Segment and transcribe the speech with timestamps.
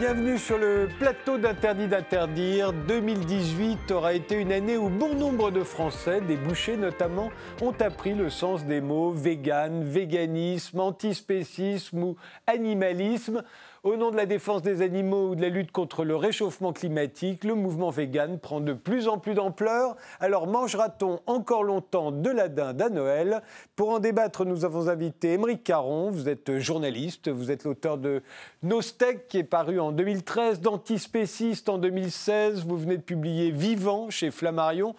[0.00, 2.72] Bienvenue sur le plateau d'Interdit d'interdire.
[2.72, 7.30] 2018 aura été une année où bon nombre de Français, des bouchers notamment,
[7.60, 13.44] ont appris le sens des mots vegan, véganisme, antispécisme ou animalisme.
[13.82, 17.44] Au nom de la défense des animaux ou de la lutte contre le réchauffement climatique,
[17.44, 19.96] le mouvement vegan prend de plus en plus d'ampleur.
[20.20, 23.40] Alors mangera-t-on encore longtemps de la dinde à Noël?
[23.76, 26.10] Pour en débattre, nous avons invité Émeric Caron.
[26.10, 28.22] Vous êtes journaliste, vous êtes l'auteur de
[28.62, 32.66] Nos Steaks qui est paru en 2013, d'Antispéciste en 2016.
[32.66, 34.94] Vous venez de publier Vivant chez Flammarion,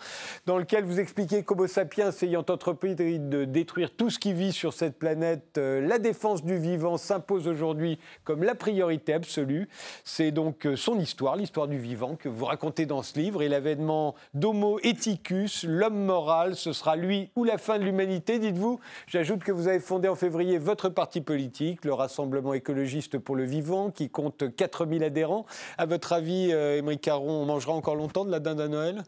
[0.48, 4.73] dans lequel vous expliquez qu'Homo sapiens ayant entrepris de détruire tout ce qui vit sur
[4.73, 9.68] cette planète, euh, la défense du vivant s'impose aujourd'hui comme la priorité priorité absolue.
[10.05, 13.50] C'est donc euh, son histoire, l'histoire du vivant que vous racontez dans ce livre et
[13.50, 18.80] l'avènement d'Homo ethicus, l'homme moral, ce sera lui ou la fin de l'humanité, dites-vous.
[19.08, 23.44] J'ajoute que vous avez fondé en février votre parti politique, le Rassemblement écologiste pour le
[23.44, 25.46] vivant, qui compte 4000 adhérents.
[25.78, 29.04] À votre avis, euh, Émeric Caron, on mangera encore longtemps de la dinde à Noël?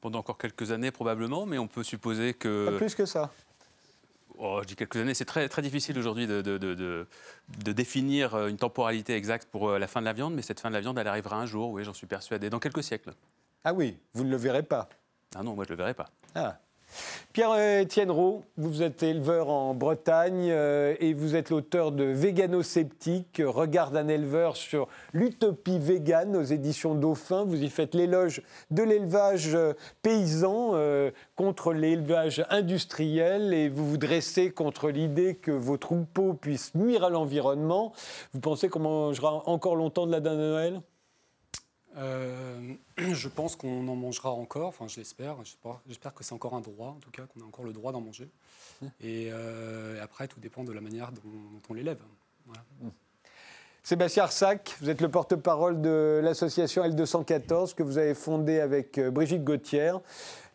[0.00, 2.70] Pendant encore quelques années probablement, mais on peut supposer que...
[2.70, 3.30] Pas plus que ça.
[4.40, 8.36] Oh, je dis quelques années, c'est très, très difficile aujourd'hui de, de, de, de, définir
[8.36, 10.74] euh, une temporalité exacte pour euh, la fin de la viande, mais cette fin de
[10.74, 13.14] la viande, elle arrivera un jour, oui, j'en suis persuadé, dans quelques siècles.
[13.64, 14.88] Ah oui, vous ne le verrez pas
[15.34, 16.08] Ah non, moi je ne le verrai pas.
[16.36, 16.56] Ah.
[17.32, 23.90] Pierre-Étienne Roux, vous êtes éleveur en Bretagne euh, et vous êtes l'auteur de Végano-sceptique, Regard
[23.90, 27.44] d'un éleveur sur l'utopie végane aux éditions Dauphin.
[27.44, 33.98] Vous y faites l'éloge de l'élevage euh, paysan euh, contre l'élevage industriel et vous vous
[33.98, 37.92] dressez contre l'idée que vos troupeaux puissent nuire à l'environnement.
[38.32, 40.82] Vous pensez qu'on mangera encore longtemps de la dinde de Noël?
[41.96, 45.36] Euh, je pense qu'on en mangera encore, enfin je l'espère,
[45.86, 48.00] j'espère que c'est encore un droit, en tout cas, qu'on a encore le droit d'en
[48.00, 48.28] manger.
[49.00, 51.22] Et euh, après, tout dépend de la manière dont,
[51.68, 51.98] on l'élève.
[53.82, 59.10] Sébastien Arsac, vous êtes le porte-parole de l'association L214 que vous avez fondée avec euh,
[59.10, 59.92] Brigitte Gauthier,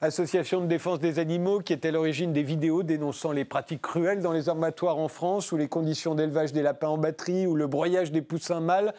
[0.02, 4.22] association de défense des animaux qui est à l'origine des vidéos dénonçant les pratiques cruelles
[4.22, 7.66] dans les armatoires en France ou les conditions d'élevage des lapins en batterie ou le
[7.68, 8.94] broyage des poussins mâles.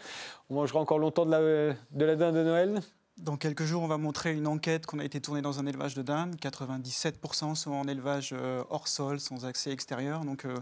[0.50, 2.80] On mangera encore longtemps de la, de la dinde de Noël
[3.18, 5.94] dans quelques jours, on va montrer une enquête qu'on a été tournée dans un élevage
[5.94, 6.34] de dinde.
[6.36, 10.24] 97% sont en élevage euh, hors sol, sans accès extérieur.
[10.24, 10.56] Donc, euh,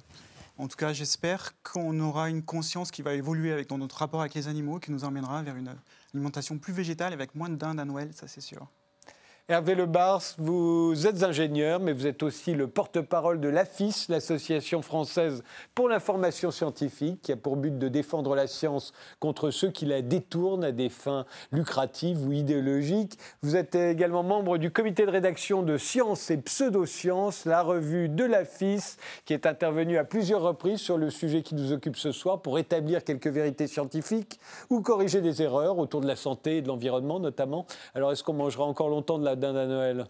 [0.58, 4.20] en tout cas, j'espère qu'on aura une conscience qui va évoluer avec, dans notre rapport
[4.20, 5.74] avec les animaux, qui nous emmènera vers une
[6.12, 8.66] alimentation plus végétale avec moins de dinde à Noël, ça c'est sûr.
[9.48, 15.42] Hervé Lebars, vous êtes ingénieur, mais vous êtes aussi le porte-parole de l'AFIS, l'Association française
[15.74, 20.00] pour l'information scientifique, qui a pour but de défendre la science contre ceux qui la
[20.00, 23.18] détournent à des fins lucratives ou idéologiques.
[23.42, 28.24] Vous êtes également membre du comité de rédaction de Science et Pseudosciences, la revue de
[28.24, 32.42] l'AFIS, qui est intervenue à plusieurs reprises sur le sujet qui nous occupe ce soir
[32.42, 34.38] pour établir quelques vérités scientifiques
[34.70, 37.66] ou corriger des erreurs autour de la santé et de l'environnement notamment.
[37.96, 40.06] Alors, est-ce qu'on mangera encore longtemps de la à Noël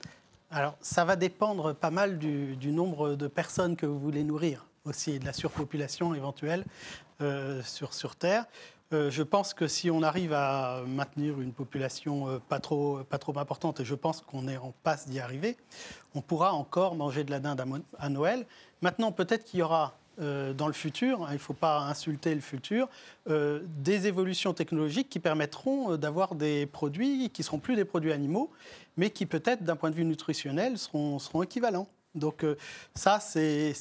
[0.50, 5.12] Alors, ça va dépendre pas mal du, nombre de personnes que vous voulez nourrir aussi,
[5.12, 6.64] et de la surpopulation éventuelle
[7.20, 8.44] euh, sur, Terre.
[8.92, 13.18] Euh, je pense que si on arrive à maintenir une population euh, pas, trop, pas
[13.18, 15.56] trop importante, et je pense qu'on est en passe d'y arriver,
[16.14, 17.62] on pourra encore manger de la dinde
[17.98, 18.44] à Noël.
[18.82, 22.42] Maintenant, peut-être qu'il y aura dans le futur, hein, il ne faut pas insulter le
[22.42, 22.88] futur,
[23.26, 28.50] des évolutions technologiques qui permettront d'avoir des produits qui ne seront plus des produits animaux,
[28.96, 31.88] mais qui peut-être d'un point de vue nutritionnel seront, seront équivalents.
[32.14, 32.44] Donc
[32.94, 33.72] ça, c'est...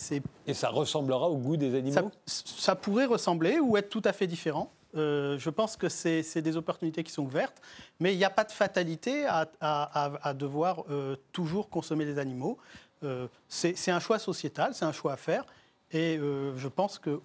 [0.47, 2.11] Et ça ressemblera au goût des animaux?
[2.25, 4.71] Ça, pourrait ressembler ou être tout à fait différent.
[4.93, 7.61] je pense que c'est des opportunités qui sont ouvertes,
[7.99, 10.85] mais il n'y a pas de fatalité à, à devoir
[11.33, 12.57] toujours consommer des animaux.
[13.49, 15.43] c'est un choix sociétal, c'est un choix à faire.
[15.93, 17.19] Et euh, je pense que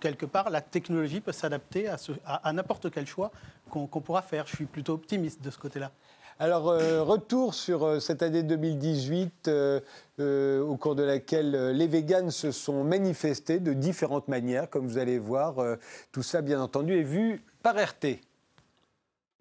[0.00, 3.30] quelque part, la technologie peut s'adapter à, n'importe quel choix
[3.70, 4.46] qu'on pourra faire.
[4.46, 5.90] Je suis plutôt optimiste de ce côté-là.
[6.38, 9.50] Alors, euh, retour sur euh, cette année 2018,
[10.18, 15.18] au cours de laquelle les véganes se sont manifestés de différentes manières, comme vous allez
[15.18, 15.56] voir.
[16.12, 18.20] tout ça, bien entendu, est vu par RT.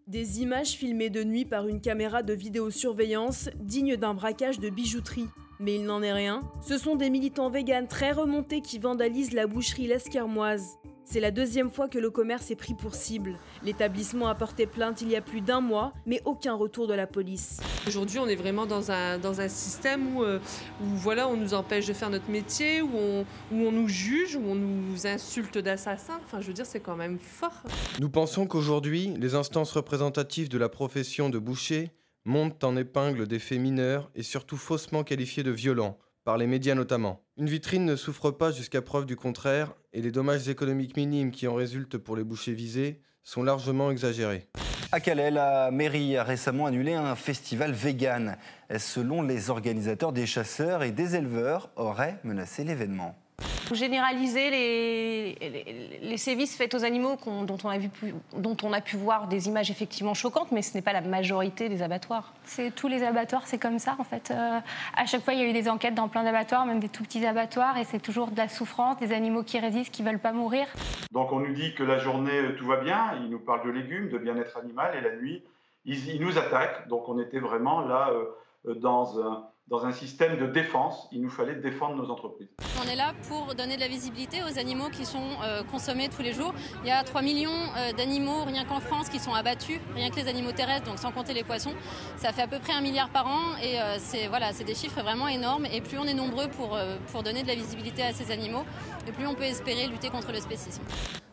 [0.07, 5.27] Des images filmées de nuit par une caméra de vidéosurveillance digne d'un braquage de bijouterie.
[5.59, 6.43] Mais il n'en est rien.
[6.61, 10.77] Ce sont des militants véganes très remontés qui vandalisent la boucherie L'Esquermoise.
[11.07, 13.37] C'est la deuxième fois que le commerce est pris pour cible.
[13.63, 17.05] L'établissement a porté plainte il y a plus d'un mois, mais aucun retour de la
[17.05, 17.59] police.
[17.87, 20.39] Aujourd'hui, on est vraiment dans un, dans un système où, euh,
[20.81, 24.35] où, voilà, on nous empêche de faire notre métier, où on, où on nous juge,
[24.35, 26.19] où on nous insulte d'assassins.
[26.25, 27.61] Enfin, je veux dire, c'est quand même fort.
[27.99, 31.91] Nous pensons qu'aujourd'hui, les instances représentatives de la profession de boucher
[32.25, 36.75] montent en épingle des faits mineurs et surtout faussement qualifiés de violents, par les médias
[36.75, 37.22] notamment.
[37.38, 41.48] Une vitrine ne souffre pas jusqu'à preuve du contraire, et les dommages économiques minimes qui
[41.48, 44.48] en résultent pour les bouchers visés sont largement exagérées.
[44.92, 48.38] À Calais, la mairie a récemment annulé un festival vegan.
[48.77, 53.16] Selon les organisateurs, des chasseurs et des éleveurs auraient menacé l'événement.
[53.71, 57.89] Généraliser les, les, sévices faits aux animaux dont, on a vu,
[58.35, 61.69] dont on a pu voir des images effectivement choquantes, mais ce n'est pas la majorité
[61.69, 62.33] des abattoirs.
[62.44, 64.31] C'est tous les abattoirs, c'est comme ça en fait.
[64.31, 64.59] Euh,
[64.95, 67.03] à chaque fois, il y a eu des enquêtes dans plein d'abattoirs, même des tout
[67.03, 70.31] petits abattoirs, et c'est toujours de la souffrance, des animaux qui résistent, qui veulent pas
[70.31, 70.67] mourir.
[71.12, 73.71] Donc on nous dit que la journée euh, tout va bien, ils nous parlent de
[73.71, 75.44] légumes, de bien-être animal, et la nuit,
[75.85, 76.88] ils, nous attaquent.
[76.88, 81.07] Donc on était vraiment là euh, dans un dans un système de défense.
[81.12, 82.50] Il nous fallait défendre nos entreprises.
[82.83, 86.21] On est là pour donner de la visibilité aux animaux qui sont euh, consommés tous
[86.21, 86.53] les jours.
[86.83, 90.17] Il y a 3 millions euh, d'animaux rien qu'en France qui sont abattus, rien que
[90.17, 91.73] les animaux terrestres, donc sans compter les poissons.
[92.17, 95.01] Ça fait à peu près un milliard par an et euh, c'est voilà, des chiffres
[95.01, 95.65] vraiment énormes.
[95.65, 96.77] Et plus on est nombreux pour,
[97.12, 98.63] pour donner de la visibilité à ces animaux,
[99.07, 100.81] et plus on peut espérer lutter contre le spécisme.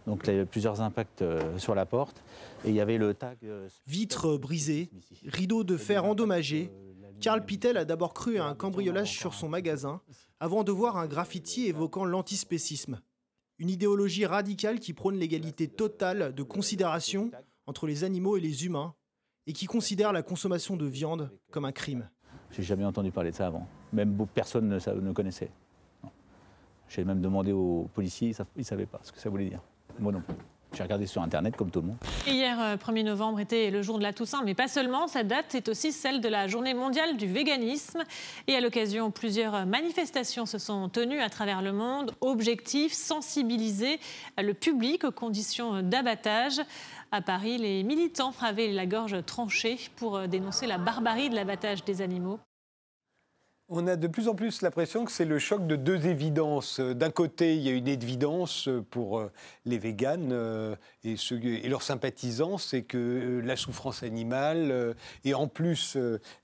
[0.06, 1.24] Donc il y a plusieurs impacts
[1.58, 2.22] sur la porte.
[2.64, 3.38] Et il y avait le tag.
[3.86, 4.90] Vitres brisées,
[5.26, 6.70] rideaux de fer endommagés
[7.22, 10.00] Karl Pittel a d'abord cru à un cambriolage sur son magasin,
[10.40, 13.00] avant de voir un graffiti évoquant l'antispécisme.
[13.60, 17.30] Une idéologie radicale qui prône l'égalité totale de considération
[17.66, 18.96] entre les animaux et les humains,
[19.46, 22.10] et qui considère la consommation de viande comme un crime.
[22.50, 23.68] J'ai jamais entendu parler de ça avant.
[23.92, 25.52] Même personne ne, ne connaissait.
[26.88, 29.60] J'ai même demandé aux policiers, ils ne savaient pas ce que ça voulait dire.
[30.00, 30.34] Moi non plus.
[30.74, 31.96] J'ai regardé sur Internet comme tout le monde.
[32.26, 35.06] Hier, 1er euh, novembre, était le jour de la Toussaint, mais pas seulement.
[35.06, 38.02] Cette date est aussi celle de la journée mondiale du véganisme.
[38.46, 42.12] Et à l'occasion, plusieurs manifestations se sont tenues à travers le monde.
[42.20, 44.00] Objectif, sensibiliser
[44.38, 46.60] le public aux conditions d'abattage.
[47.10, 51.84] À Paris, les militants avaient la gorge tranchée pour euh, dénoncer la barbarie de l'abattage
[51.84, 52.40] des animaux.
[53.74, 56.78] On a de plus en plus l'impression que c'est le choc de deux évidences.
[56.78, 59.32] D'un côté, il y a une évidence pour euh,
[59.64, 61.16] les véganes euh, et,
[61.70, 65.96] leurs sympathisants, c'est que euh, la souffrance animale et en plus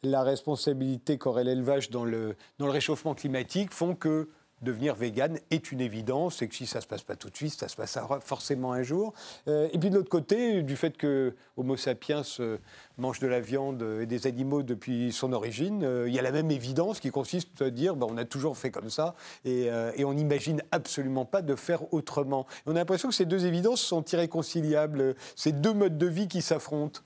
[0.02, 4.30] la responsabilité qu'aurait l'élevage dans le, dans le réchauffement climatique font que
[4.62, 7.36] devenir végane est une évidence et que si ça ne se passe pas tout de
[7.36, 9.14] suite, ça se passera forcément un jour.
[9.46, 12.58] Euh, et puis de l'autre côté, du fait que Homo sapiens euh,
[12.96, 16.32] mange de la viande et des animaux depuis son origine, euh, il y a la
[16.32, 19.14] même évidence qui consiste à dire ben, on a toujours fait comme ça
[19.44, 19.70] et,
[20.04, 22.46] on n'imagine absolument pas de faire autrement.
[22.64, 26.40] on a l'impression que ces deux évidences sont irréconciliables, ces deux modes de vie qui
[26.40, 27.00] s'affrontent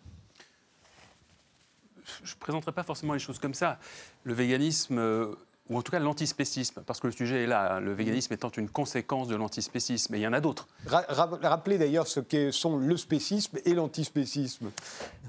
[2.22, 3.78] je ne présenterai pas forcément les choses comme ça.
[4.24, 5.34] Le véganisme
[5.72, 8.50] ou en tout cas l'antispécisme, parce que le sujet est là, hein, le véganisme étant
[8.50, 10.68] une conséquence de l'antispécisme, et il y en a d'autres.
[10.86, 14.70] rappelez d'ailleurs ce que sont le spécisme et l'antispécisme.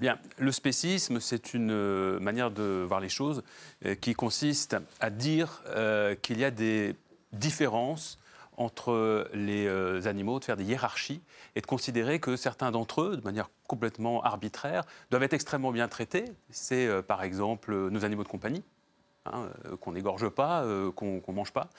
[0.02, 3.44] Bien, le spécisme, c'est une euh, manière de voir les choses
[3.86, 6.96] euh, qui consiste à dire euh, qu'il y a des
[7.32, 8.20] différences
[8.56, 9.68] entre les
[10.06, 11.24] animaux, de faire des hiérarchies
[11.56, 15.88] et de considérer que certains d'entre eux, de manière complètement arbitraire, doivent être extrêmement bien
[15.88, 16.26] traités.
[16.52, 18.62] C'est par exemple nos animaux de compagnie
[19.26, 21.70] Hein, euh, qu'on n'égorge pas, euh, qu'on ne mange pas.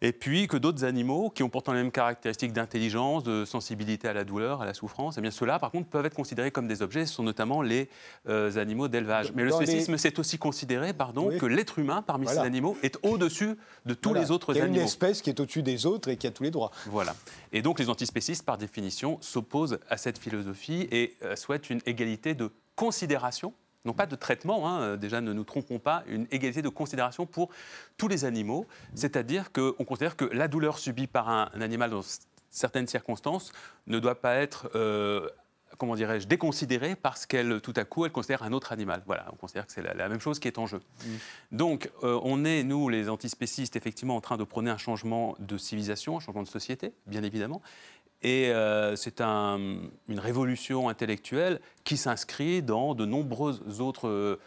[0.00, 4.14] Et puis que d'autres animaux, qui ont pourtant les mêmes caractéristiques d'intelligence, de sensibilité à
[4.14, 6.66] la douleur, à la souffrance, et eh bien ceux-là, par contre, peuvent être considérés comme
[6.66, 7.04] des objets.
[7.04, 7.90] Ce sont notamment les
[8.26, 9.32] euh, animaux d'élevage.
[9.34, 13.58] Mais le spécisme, c'est aussi considéré, pardon, que l'être humain, parmi ces animaux, est au-dessus
[13.84, 14.72] de tous les autres animaux.
[14.72, 16.50] Il y a une espèce qui est au-dessus des autres et qui a tous les
[16.50, 16.70] droits.
[16.86, 17.14] Voilà.
[17.52, 22.50] Et donc les antispécistes, par définition, s'opposent à cette philosophie et souhaitent une égalité de
[22.76, 23.52] considération
[23.84, 27.50] non pas de traitement, hein, déjà ne nous trompons pas, une égalité de considération pour
[27.96, 32.02] tous les animaux, c'est-à-dire qu'on considère que la douleur subie par un, animal dans
[32.50, 33.52] certaines circonstances
[33.86, 35.28] ne doit pas être, euh,
[35.76, 39.02] comment dirais-je, déconsidérée parce qu'elle, tout à coup, elle considère un autre animal.
[39.06, 40.78] Voilà, on considère que c'est la, même chose qui est en jeu.
[40.78, 41.08] Mmh.
[41.52, 45.56] Donc, euh, on est, nous, les antispécistes, effectivement en train de prôner un changement de
[45.56, 47.62] civilisation, un changement de société, bien évidemment,
[48.22, 54.38] et euh, c'est une révolution intellectuelle qui s'inscrit dans de nombreuses autres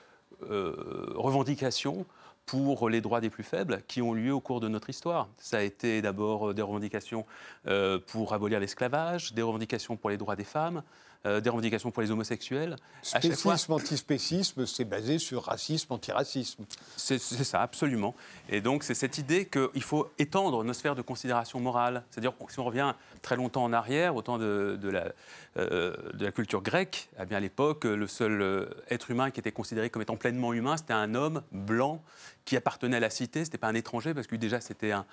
[0.49, 2.05] euh, revendications
[2.45, 5.29] pour les droits des plus faibles qui ont lieu au cours de notre histoire.
[5.37, 7.25] Ça a été d'abord des revendications
[7.67, 10.81] euh, pour abolir l'esclavage, des revendications pour les droits des femmes, euh,
[11.23, 12.75] des revendications pour les homosexuels.
[13.01, 16.65] Spécisme, antispécisme, c'est basé sur racisme, antiracisme.
[16.97, 18.15] C'est ça, absolument.
[18.49, 22.03] Et donc, c'est cette idée qu'il faut étendre nos sphères de considération morale.
[22.09, 25.11] C'est-à-dire, si on revient très longtemps en arrière, au temps de, la,
[25.57, 29.39] euh, de la, culture grecque, eh bien, à l'époque, le seul euh, être humain qui
[29.39, 32.03] était considéré comme étant pleinement humain, c'était un homme blanc
[32.45, 35.05] qui appartenait à la cité, ce n'était pas un étranger, parce que déjà, c'était un,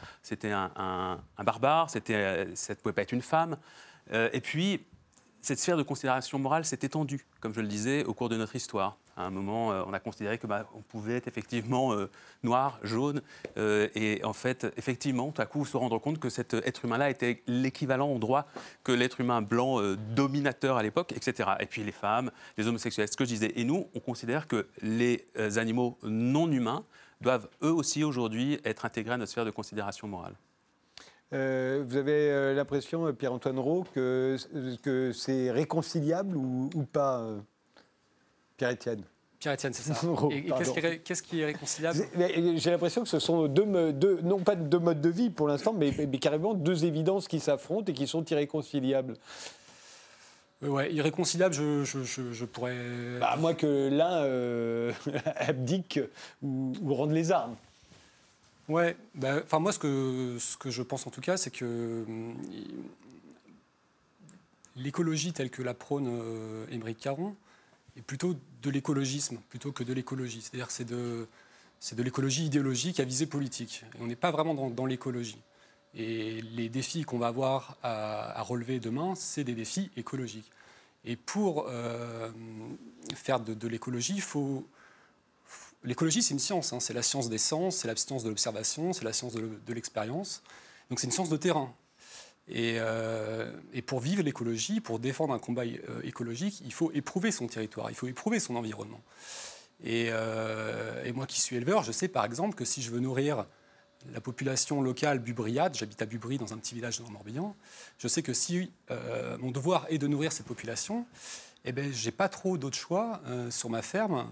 [0.77, 3.57] un, un, barbare, ça ne pouvait pas être une femme.
[4.11, 4.87] et puis,
[5.41, 8.57] cette sphère de considération morale s'est étendue, comme je le disais, au cours de notre
[8.57, 8.99] histoire.
[9.17, 12.09] À un moment, euh, on a considéré que bah, on pouvait être effectivement euh,
[12.45, 13.21] noir, jaune,
[13.57, 17.11] euh, et en fait, effectivement, tout à coup, se rendre compte que cet être humain-là
[17.11, 18.47] était l'équivalent en droit
[18.85, 19.81] que l'être humain blanc
[20.15, 21.51] dominateur à l'époque, etc.
[21.61, 23.53] Et puis les femmes, les homosexuels, ce que je disais.
[23.57, 25.27] Et nous, on considère que les
[25.57, 26.85] animaux non humains
[27.21, 30.35] doivent eux aussi aujourd'hui être intégrés à notre sphère de considération morale.
[31.35, 34.37] Euh, vous avez euh, l'impression, euh, Pierre-Antoine Roux, que,
[34.83, 37.27] que c'est réconciliable ou, ou pas,
[38.57, 39.03] Pierre-Étienne?
[39.39, 40.01] Pierre-Étienne, c'est ça.
[40.31, 41.99] Et, qu'est-ce qui, est- qu'est-ce qui est réconciliable?
[42.57, 43.65] J'ai l'impression que ce sont deux,
[44.23, 47.91] non pas deux modes de vie pour l'instant, mais, mais carrément deux évidences qui s'affrontent
[47.93, 49.15] et qui sont irréconciliables.
[50.61, 52.75] Ouais, irréconciliable, je, je, je, je pourrais.
[53.21, 54.93] Bah, à moins que l'un euh,
[55.37, 56.01] abdique
[56.43, 57.55] ou, ou rende les armes.
[58.69, 62.05] Ouais, bah, enfin moi ce que, ce que je pense en tout cas, c'est que
[62.07, 62.37] hum,
[64.77, 67.35] l'écologie telle que la prône euh, Émeric Caron
[67.97, 70.43] est plutôt de l'écologisme plutôt que de l'écologie.
[70.43, 71.27] C'est-à-dire c'est de,
[71.81, 73.85] c'est de l'écologie idéologique à visée politique.
[73.97, 75.41] Et on n'est pas vraiment dans, dans l'écologie.
[75.95, 80.51] Et les défis qu'on va avoir à, relever demain, c'est des défis écologiques.
[81.05, 82.29] Et pour euh,
[83.15, 84.67] faire de l'écologie, il faut,
[85.85, 86.73] L'écologie, c'est une science.
[86.73, 86.81] hein.
[86.81, 89.61] C'est la science des sens, c'est la science de l'observation, c'est la science de le-
[89.65, 90.43] de l'expérience.
[90.91, 91.73] Donc c'est une science de terrain.
[92.49, 93.53] Et, euh,
[93.87, 97.95] pour vivre l'écologie, pour défendre un combat euh, écologique, il faut éprouver son territoire, il
[97.95, 99.03] faut éprouver son environnement.
[99.85, 103.01] Et, euh, et moi qui suis éleveur, je sais par exemple que si je veux
[103.01, 103.47] nourrir
[104.13, 107.55] la population locale bubriade, j'habite à Bubry dans un petit village dans le Morbihan,
[107.99, 108.71] je sais que si
[109.41, 111.05] mon devoir est de nourrir cette population,
[111.65, 113.21] eh ben, j'ai pas trop d'autres choix
[113.51, 114.31] sur ma ferme,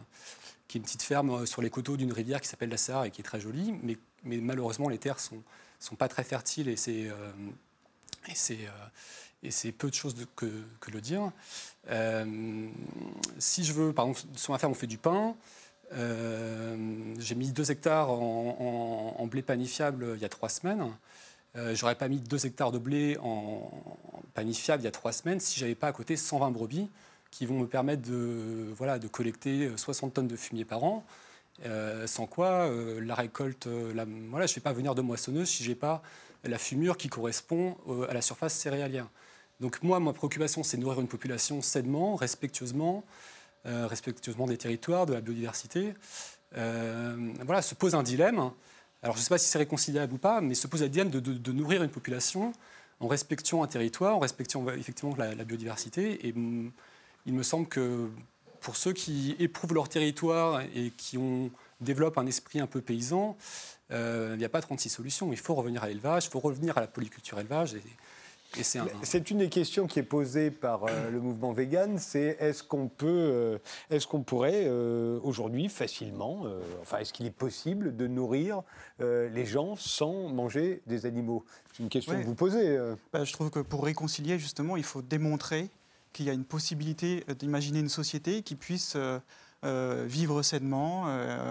[0.68, 3.04] qui est une petite ferme euh, sur les coteaux d'une rivière qui s'appelle la Sarre
[3.04, 5.42] et qui est très jolie, mais, malheureusement les terres sont,
[5.78, 7.32] sont pas très fertiles et c'est euh,
[8.28, 10.46] euh, peu de choses que,
[10.80, 11.30] que le dire.
[13.38, 15.36] Si je veux, par exemple, sur ma ferme, on fait du pain.
[15.92, 20.90] J'ai mis 2 hectares en, blé panifiable il y a trois semaines.
[21.74, 23.16] J'aurais pas mis 2 hectares de blé
[24.34, 26.90] panifiable il y a trois semaines si j'avais pas à côté 120 brebis
[27.36, 31.04] qui vont me permettre de, voilà, de collecter 60 tonnes de fumier par an.
[31.64, 33.92] Euh, sans quoi, euh, la récolte, euh,
[34.30, 36.02] voilà, je ne vais pas venir de moissonneuse si je n'ai pas
[36.48, 39.08] la fumure qui correspond euh, à la surface céréalière.
[39.60, 43.04] Donc moi, ma préoccupation, c'est nourrir une population sainement, respectueusement,
[43.66, 45.94] euh, respectueusement des territoires, de la biodiversité.
[46.56, 48.50] Euh, voilà, se pose un dilemme.
[49.02, 51.10] Alors je ne sais pas si c'est réconciliable ou pas, mais se pose un dilemme
[51.10, 52.52] de, nourrir une population
[53.00, 56.32] en respectant un territoire, en respectant euh, effectivement la, biodiversité.
[56.34, 56.72] Hum,
[57.26, 58.08] il me semble que
[58.60, 63.36] pour ceux qui éprouvent leur territoire et qui ont, développent un esprit un peu paysan,
[63.92, 65.30] euh, il n'y a pas 36 solutions.
[65.32, 67.74] Il faut revenir à l'élevage, il faut revenir à la polyculture élevage.
[67.74, 67.82] Et,
[68.58, 71.98] et c'est un, C'est une des questions qui est posée par euh, le mouvement vegan,
[71.98, 73.58] c'est est-ce qu'on peut, euh,
[73.90, 78.62] est-ce qu'on pourrait euh, aujourd'hui facilement, euh, enfin est-ce qu'il est possible de nourrir
[79.00, 81.44] euh, les gens sans manger des animaux?
[81.72, 82.22] C'est une question Ouais.
[82.22, 82.76] que vous posez.
[82.76, 82.96] euh.
[83.12, 85.68] Bah, je trouve que pour réconcilier, justement, il faut démontrer
[86.16, 89.18] qu'il y a une possibilité euh, d'imaginer une société qui puisse euh,
[89.64, 91.04] euh, vivre sainement,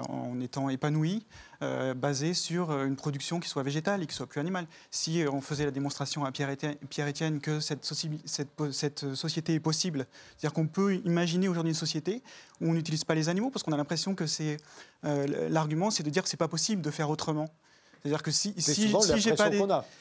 [0.10, 1.25] en étant épanouie,
[1.62, 4.67] euh, basée sur une production qui soit végétale et qui soit plus animale.
[4.91, 10.05] Si on faisait la démonstration à Pierre-Étienne que cette, société est possible,
[10.38, 12.22] c'est-à-dire qu'on peut imaginer aujourd'hui une société
[12.62, 14.57] où on n'utilise pas les animaux, parce qu'on a l'impression que c'est
[15.03, 17.50] l'argument, c'est de dire que c'est pas possible de faire autrement.
[18.05, 19.57] C'est-à-dire que si, si, si j'ai pas, des-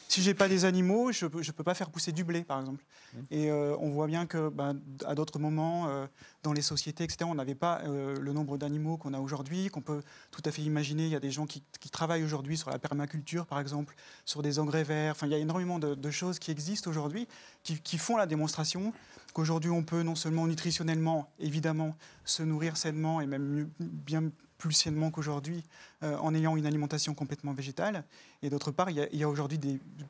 [0.08, 2.84] si pas des animaux, je ne peux pas faire pousser du blé, par exemple.
[3.14, 3.18] Mmh.
[3.30, 6.06] Et euh, on voit bien que ben, à d'autres moments, euh,
[6.42, 9.80] dans les sociétés, etc., on n'avait pas euh, le nombre d'animaux qu'on a aujourd'hui, qu'on
[9.80, 11.04] peut tout à fait imaginer.
[11.04, 13.94] Il y a des gens qui, qui travaillent aujourd'hui sur la permaculture, par exemple,
[14.26, 15.12] sur des engrais verts.
[15.12, 17.26] Enfin, il y a énormément de, de choses qui existent aujourd'hui,
[17.62, 18.92] qui, qui font la démonstration
[19.32, 21.96] qu'aujourd'hui, on peut non seulement nutritionnellement, évidemment,
[22.26, 24.24] se nourrir sainement et même mieux- bien
[24.64, 25.62] plus sainement qu'aujourd'hui
[26.02, 28.02] euh, en ayant une alimentation complètement végétale.
[28.42, 29.58] Et d'autre part, il y a, aujourd'hui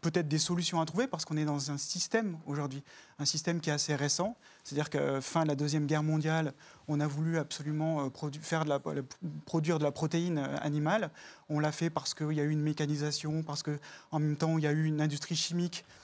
[0.01, 2.85] peut-être des solutions à trouver parce qu'on est dans un système aujourd'hui,
[3.19, 4.37] un système qui est assez récent.
[4.63, 6.55] C'est-à-dire que fin de la Deuxième Guerre mondiale,
[6.87, 8.81] on a voulu absolument euh, faire de la,
[9.45, 11.11] produire de la protéine euh, animale.
[11.49, 14.65] On l'a fait parce qu'il y a eu une mécanisation, parce qu'en même temps, il
[14.65, 16.04] y a eu une industrie chimique euh,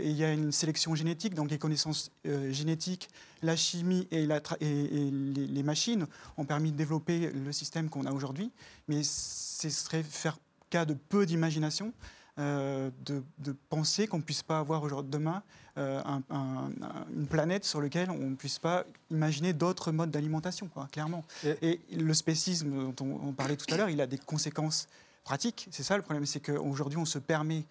[0.00, 1.34] et il y a une sélection génétique.
[1.34, 3.08] Donc les connaissances euh, génétiques,
[3.42, 4.66] la chimie et, la tra- et-
[5.06, 8.50] et les, les machines ont permis de développer le système qu'on a aujourd'hui.
[8.88, 10.38] Mais ce serait faire
[10.70, 11.92] cas de peu d'imagination.
[12.38, 15.42] euh, de, de penser qu'on ne puisse pas avoir aujourd'hui demain
[15.76, 20.10] euh, un- un- un- une planète sur laquelle on ne puisse pas imaginer d'autres modes
[20.10, 21.22] d'alimentation, clairement.
[21.60, 24.86] Et, le spécisme dont on, on parlait tout à l'heure, il a des conséquences
[25.24, 25.68] pratiques.
[25.70, 27.64] C'est ça le problème, c'est qu'aujourd'hui on se permet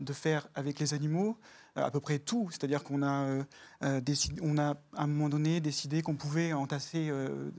[0.00, 1.38] de faire avec les animaux
[1.76, 2.48] à peu près tout.
[2.50, 3.44] C'est-à-dire qu'on a, euh,
[3.84, 4.00] euh,
[4.58, 7.50] a à un moment donné décidé qu'on pouvait entasser, euh,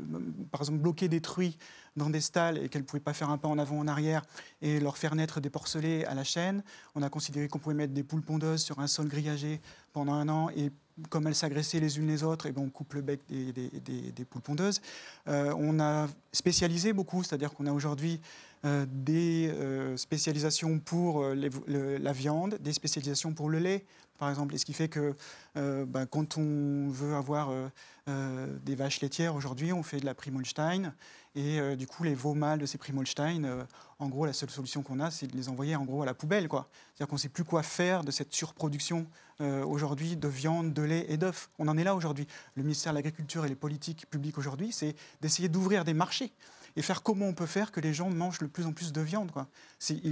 [0.51, 1.57] par exemple bloquer des truies
[1.95, 4.23] dans des stalles et qu'elles ne pouvaient pas faire un pas en avant en arrière
[4.61, 6.63] et leur faire naître des porcelets à la chaîne.
[6.95, 9.61] On a considéré qu'on pouvait mettre des poules pondeuses sur un sol grillagé
[9.93, 10.71] pendant un an et
[11.09, 14.41] comme elles s'agressaient les unes les autres, et ben on coupe le bec des, poules
[14.41, 14.81] pondeuses.
[15.27, 18.19] on a spécialisé beaucoup, c'est-à-dire qu'on a aujourd'hui
[18.63, 19.53] des
[19.95, 23.85] spécialisations pour la viande, des spécialisations pour le lait,
[24.17, 24.55] par exemple.
[24.55, 25.15] Et ce qui fait que
[25.55, 27.67] euh, bah, quand on veut avoir euh,
[28.07, 30.93] euh, des vaches laitières aujourd'hui, on fait de la Primolstein.
[31.35, 33.67] Et du coup, les veaux mâles de ces Primolstein,
[33.99, 36.15] en gros, la seule solution qu'on a, c'est de les envoyer en gros à la
[36.15, 36.47] poubelle.
[36.49, 39.05] C'est-à-dire qu'on ne sait plus quoi faire de cette surproduction
[39.39, 41.51] aujourd'hui de viande, de lait et d'œufs.
[41.59, 42.25] On en est là aujourd'hui.
[42.55, 46.33] Le ministère de l'Agriculture et les politiques publiques aujourd'hui, c'est d'essayer d'ouvrir des marchés
[46.77, 49.01] et faire comment on peut faire que les gens mangent de plus en plus de
[49.01, 49.31] viande.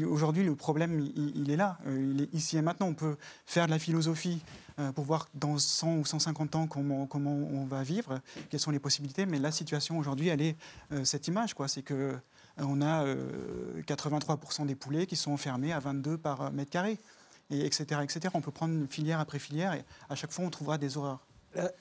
[0.07, 2.87] Aujourd'hui, le problème, il, est là, euh, il est ici et maintenant.
[2.87, 4.41] On peut faire de la philosophie
[4.79, 8.19] euh, pour voir dans 100 ou 150 ans comment, on va vivre,
[8.49, 10.57] quelles sont les possibilités, mais la situation aujourd'hui, elle est
[10.91, 11.53] euh, cette image.
[11.67, 12.15] C'est que
[12.57, 13.05] on a
[13.85, 16.97] 83% des poulets qui sont enfermés à 22 par mètre carré,
[17.51, 18.19] et etc., etc.
[18.33, 21.19] On peut prendre filière après filière et à chaque fois on trouvera des horreurs.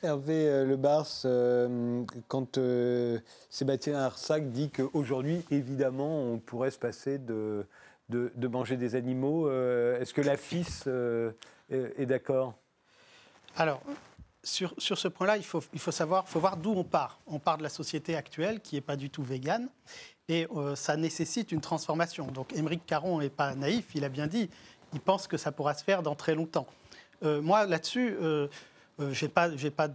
[0.03, 3.19] Hervé euh, Le Bars, euh, quand euh,
[3.51, 7.67] Sébastien Arsac dit qu'aujourd'hui, évidemment, on pourrait se passer de,
[8.49, 10.85] manger des animaux, est-ce que la FIS
[11.71, 12.55] est, d'accord?
[13.57, 13.81] Alors,
[14.43, 17.19] sur, ce point-là, il faut, il faut faut voir d'où on part.
[17.27, 19.69] On part de la société actuelle qui n'est pas du tout végane
[20.29, 22.27] et ça nécessite une transformation.
[22.27, 24.51] Donc, Émeric Caron n'est pas naïf, il a bien dit,
[24.93, 26.67] il pense que ça pourra se faire dans très longtemps.
[27.23, 28.17] moi, là-dessus,
[29.01, 29.89] euh, je n'ai pas, pas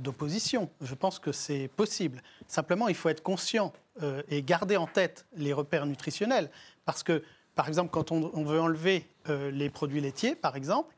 [0.00, 0.68] d'opposition.
[0.80, 2.22] Je pense que c'est possible.
[2.48, 6.50] Simplement, il faut être conscient euh, et garder en tête les repères nutritionnels.
[6.84, 7.22] Parce que,
[7.54, 10.94] par exemple, quand on, veut enlever euh, les produits laitiers, par exemple,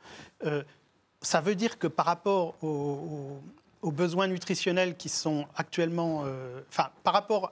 [1.20, 3.40] ça veut dire que par rapport aux,
[3.82, 6.24] besoins nutritionnels qui sont actuellement...
[6.68, 7.50] Enfin, par rapport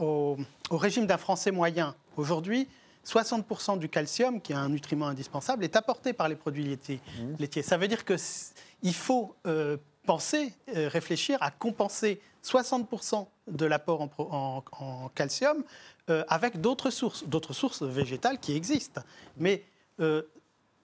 [0.00, 0.36] au,
[0.70, 2.68] au régime d'un Français moyen aujourd'hui,
[3.04, 7.00] 60% du calcium, qui est un nutriment indispensable, est apporté par les produits laitiers.
[7.18, 7.34] Mmh.
[7.38, 7.62] laitiers.
[7.62, 15.10] Ça veut dire qu'il faut euh, penser, euh, réfléchir à compenser 60% de l'apport en,
[15.14, 15.64] calcium
[16.10, 19.02] euh, avec d'autres sources, d'autres sources végétales qui existent.
[19.36, 19.64] Mais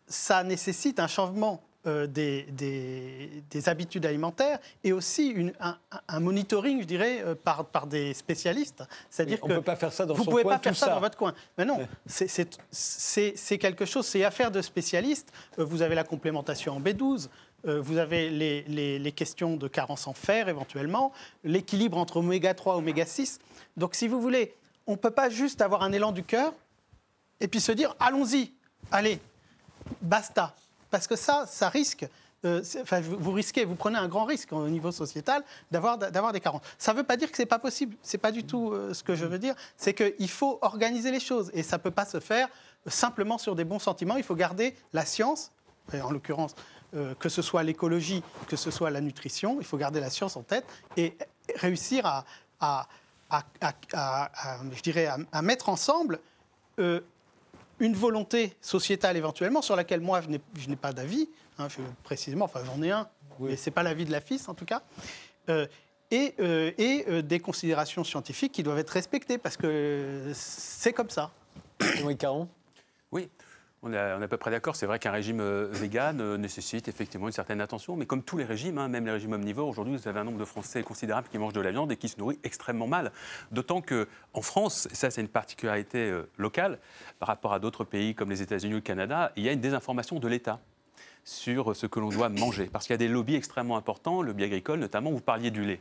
[0.07, 6.87] ça nécessite un changement euh, des, des, habitudes alimentaires et aussi une, un, monitoring, je
[6.87, 8.85] dirais, euh, par, par des spécialistes.
[9.09, 11.01] C'est-à-dire que ne peut pas faire ça dans vous son pouvez pas faire ça, dans
[11.01, 11.33] votre coin.
[11.57, 15.33] Mais non, c'est quelque chose, c'est affaire de spécialistes.
[15.59, 17.29] Euh, vous avez la complémentation en B12.
[17.64, 21.12] Vous avez les, les, les questions de carence en fer éventuellement,
[21.45, 23.38] l'équilibre entre oméga 3 et oméga 6.
[23.79, 24.55] Donc si vous voulez,
[24.87, 26.53] on ne peut pas juste avoir un élan du cœur
[27.40, 28.53] et puis se dire allons-y,
[28.90, 29.19] allez,
[30.03, 30.55] basta.
[30.90, 32.07] Parce que ça, ça risque
[32.46, 36.62] euh, enfin, vous risquez, vous prenez un grand risque au niveau sociétal d'avoir, des carences.
[36.79, 37.96] Ça ne veut pas dire que ce n'est pas possible.
[38.03, 39.55] Ce n'est pas du tout euh, ce que je veux dire.
[39.76, 41.50] C'est qu'il faut organiser les choses.
[41.53, 42.48] Et ça ne peut pas se faire
[42.87, 44.16] simplement sur des bons sentiments.
[44.16, 45.53] Il faut garder la science,
[45.92, 46.55] en l'occurrence,
[46.94, 49.59] euh, que ce soit l'écologie, que ce soit la nutrition.
[49.61, 50.64] Il faut garder la science en tête
[50.96, 51.16] et
[51.57, 52.24] réussir à,
[52.61, 52.88] à,
[53.31, 54.29] à,
[54.72, 56.20] je dirais, à, mettre ensemble
[57.81, 61.69] une volonté sociétale éventuellement sur laquelle moi je n'ai pas d'avis, hein,
[62.05, 63.09] précisément, enfin j'en ai un,
[63.40, 64.83] mais ce n'est pas l'avis de la FIS en tout cas,
[65.49, 65.66] euh,
[66.11, 71.11] et, euh, et euh, des considérations scientifiques qui doivent être respectées parce que c'est comme
[71.11, 71.31] ça.
[72.05, 72.49] Oui, Caron?
[73.12, 73.29] Oui,
[73.83, 74.77] on est, à peu près d'accord.
[74.77, 78.37] C'est vrai qu'un régime euh, vegan euh, nécessite effectivement une certaine attention, mais comme tous
[78.37, 81.29] les régimes, hein, même les régimes omnivores, aujourd'hui, vous avez un nombre de Français considérable
[81.31, 83.11] qui mangent de la viande et qui se nourrit extrêmement mal.
[83.53, 86.79] D'autant qu'en France, et ça c'est une particularité euh, locale
[87.19, 89.61] par rapport à d'autres pays comme les États-Unis ou le Canada, il y a une
[89.61, 90.61] désinformation de l'État
[91.25, 92.66] sur ce que l'on doit manger.
[92.66, 95.64] Parce qu'il y a des lobbies extrêmement importants, le lobby agricole notamment, vous parliez du
[95.64, 95.81] lait.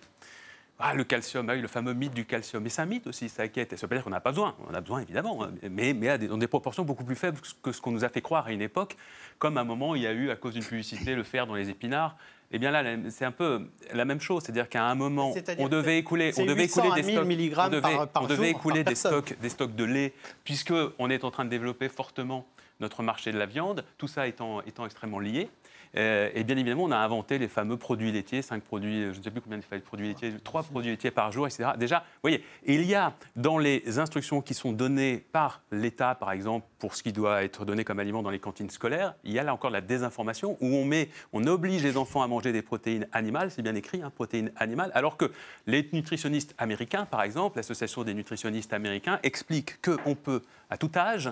[0.82, 2.64] Ah, le calcium, ah le fameux mythe du calcium.
[2.64, 3.78] Mais c'est un mythe aussi, ça inquiète.
[3.78, 4.56] ça veut pas dire qu'on n'a pas besoin.
[4.70, 5.52] On a besoin, évidemment, hein.
[5.70, 8.48] mais, mais dans des proportions beaucoup plus faibles que ce qu'on nous a fait croire
[8.48, 8.96] à une époque.
[9.40, 11.56] Comme à un moment, il y a eu, à cause d'une publicité, le fer dans
[11.56, 12.16] les épinards.
[12.52, 14.44] Eh bien là, c'est un peu la même chose.
[14.44, 18.28] C'est-à-dire qu'à un moment, on devait écouler, on devait écouler des stocks, on devait, on
[18.28, 20.14] devait écouler des stocks, des stocks de lait,
[20.46, 22.48] puisqu'on est en train de développer fortement
[22.80, 25.50] notre marché de la viande, tout ça étant, étant extrêmement lié.
[25.96, 29.24] Euh, et bien évidemment, on a inventé les fameux produits laitiers, 5 produits, je ne
[29.24, 31.72] sais plus combien de produits laitiers, 3 produits laitiers par jour, etc.
[31.78, 36.32] Déjà, vous voyez, il y a dans les instructions qui sont données par l'État, par
[36.32, 39.40] exemple, pour ce qui doit être donné comme aliment dans les cantines scolaires, il y
[39.40, 42.62] a là encore la désinformation où on, met, on oblige les enfants à manger des
[42.62, 45.32] protéines animales, c'est bien écrit, hein, protéines animales, alors que
[45.66, 51.32] les nutritionnistes américains, par exemple, l'association des nutritionnistes américains, explique qu'on peut, à tout âge,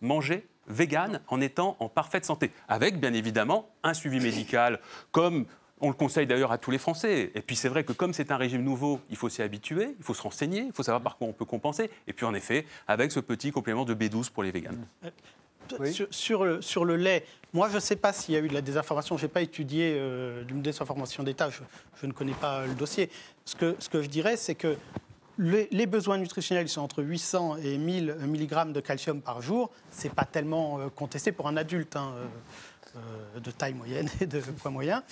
[0.00, 5.46] manger vegan en étant en parfaite santé, avec bien évidemment un suivi médical, comme
[5.80, 7.30] on le conseille d'ailleurs à tous les Français.
[7.34, 10.04] Et puis c'est vrai que comme c'est un régime nouveau, il faut s'y habituer, il
[10.04, 11.90] faut se renseigner, il faut savoir par quoi on peut compenser.
[12.06, 14.84] Et puis en effet, avec ce petit complément de B12 pour les véganes.
[15.92, 18.48] Sur, sur le, sur le lait, moi je ne sais pas s'il y a eu
[18.48, 21.60] de la désinformation, je n'ai pas étudié euh, une désinformation d'État, je,
[22.00, 23.10] je ne connais pas le dossier.
[23.44, 24.78] Ce que, ce que je dirais, c'est que
[25.38, 29.70] les, besoins nutritionnels sont entre 800 et 1000 mg de calcium par jour.
[29.92, 32.26] Ce n'est pas tellement euh, contesté pour un adulte hein, euh,
[32.96, 35.02] euh, de taille moyenne et de poids moyen.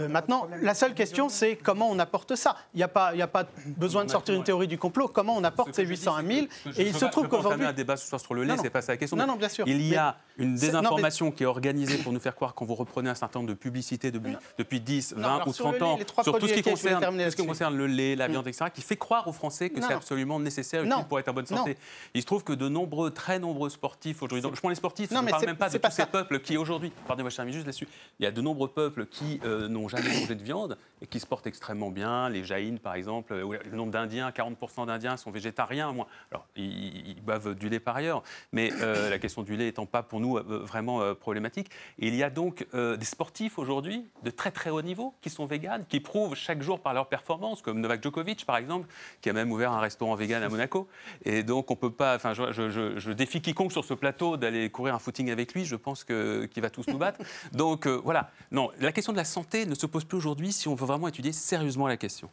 [0.00, 2.56] Euh, maintenant, la seule question, c'est comment on apporte ça.
[2.74, 5.08] Il n'y a, pas- il y a pas besoin de sortir une théorie du complot.
[5.08, 7.66] Comment on apporte ces 800 à 1000 Et il se trouve qu'aujourd'hui.
[7.66, 9.16] un débat ce soir sur le lait, c'est pas ça la question.
[9.16, 9.66] Non, non, bien sûr.
[9.68, 12.34] Il y a Mais une c'est- non, mais- désinformation qui est organisée pour nous faire
[12.34, 15.52] croire quand vous reprenez un certain nombre de publicités depuis, depuis 10, 20 alors ou
[15.52, 17.42] sur le 30 lait, ans sur tout ce qui je concerne, terminer tout ce qui
[17.42, 17.48] là-dessus.
[17.48, 20.84] concerne le lait, la viande, etc., qui fait croire aux Français que c'est absolument nécessaire
[20.84, 21.76] et pour être en bonne santé.
[22.14, 25.14] Il se trouve que de nombreux, très nombreux sportifs aujourd'hui, je prends les sportifs, je
[25.16, 27.88] ne parle même pas de tous ces peuples qui aujourd'hui, pardonnez-moi, je termine juste là-dessus,
[28.18, 31.20] il y a de nombreux peuples qui euh, n'ont jamais mangé de viande et qui
[31.20, 32.28] se portent extrêmement bien.
[32.28, 35.92] Les Jaïnes, par exemple, euh, le nombre d'Indiens, 40% d'Indiens sont végétariens.
[35.92, 36.06] Moins.
[36.30, 38.22] Alors, ils, ils boivent du lait par ailleurs,
[38.52, 41.70] mais euh, la question du lait étant pas pour nous euh, vraiment problématique.
[41.98, 45.84] Il y a donc des sportifs aujourd'hui de très très haut niveau qui sont véganes,
[45.88, 48.88] qui prouvent chaque jour par leur performance, comme Novak Djokovic, par exemple,
[49.20, 50.88] qui a même ouvert un restaurant vegan à Monaco.
[51.24, 52.16] Et donc, on peut pas.
[52.16, 55.64] Enfin, je, défie quiconque sur ce plateau d'aller courir un footing avec lui.
[55.64, 57.20] Je pense qu'il va tous nous battre.
[57.52, 58.30] Donc voilà.
[58.50, 61.08] Non, la question de la santé ne se pose plus aujourd'hui si on veut vraiment
[61.08, 62.28] étudier sérieusement la question.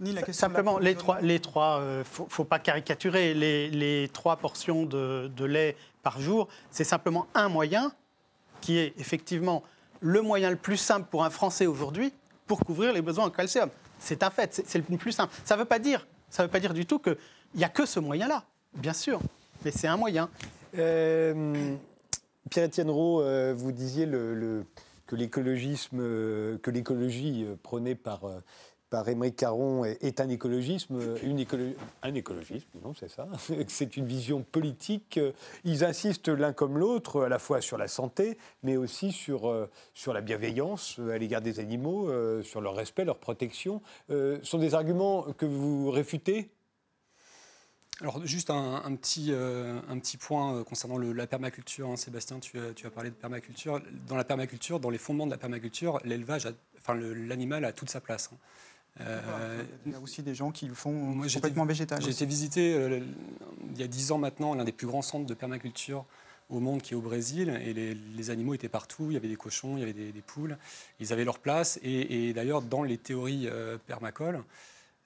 [0.00, 4.08] Ni la question Simplement, les trois, les trois euh, faut, faut pas caricaturer, les, les
[4.12, 7.92] trois portions de, de lait par jour, c'est simplement un moyen
[8.60, 9.62] qui est effectivement
[10.00, 12.12] le moyen le plus simple pour un Français aujourd'hui
[12.46, 13.68] pour couvrir les besoins en calcium.
[13.98, 15.34] C'est un fait, c'est c'est le plus simple.
[15.44, 17.16] Ça ne veut pas dire, ça veut pas dire du tout qu'il
[17.56, 18.44] n'y a que ce moyen-là,
[18.74, 19.20] bien sûr,
[19.64, 20.28] mais c'est un moyen.
[20.78, 21.74] Euh,
[22.50, 24.64] Pierre-Étienne Roux, euh, vous disiez le- le-
[25.06, 28.40] que l'écologisme, euh, que l'écologie euh, prônée par, euh,
[28.90, 33.26] par Émeric Caron est, un écologisme, une écolo- un écologisme, non, c'est ça.
[33.68, 35.18] C'est une vision politique.
[35.64, 40.12] Ils insistent l'un comme l'autre, à la fois sur la santé, mais aussi sur, sur
[40.12, 42.08] la bienveillance à l'égard des animaux,
[42.44, 43.82] sur leur respect, leur protection.
[44.08, 46.48] Ce sont des arguments que vous réfutez?
[48.02, 51.88] Alors juste un, un petit, euh, un petit point euh, concernant le- la permaculture.
[51.88, 51.96] hein.
[51.96, 53.80] Sébastien, tu as, tu as parlé de permaculture.
[54.06, 56.46] Dans la permaculture, dans les fondements de la permaculture, l'élevage,
[56.78, 58.30] enfin l'animal a toute sa place.
[58.32, 58.36] hein.
[59.00, 62.00] Euh, Il y a aussi des gens qui le font Moi, complètement végétal.
[62.02, 63.00] J'ai été visiter euh,
[63.72, 66.04] il y a 10 ans maintenant l'un des plus grands centres de permaculture
[66.48, 69.28] au monde qui est au Brésil et les, les animaux étaient partout, il y avait
[69.28, 70.56] des cochons, il y avait des, des poules,
[71.00, 74.42] ils avaient leur place et, et d'ailleurs dans les théories euh, permacoles,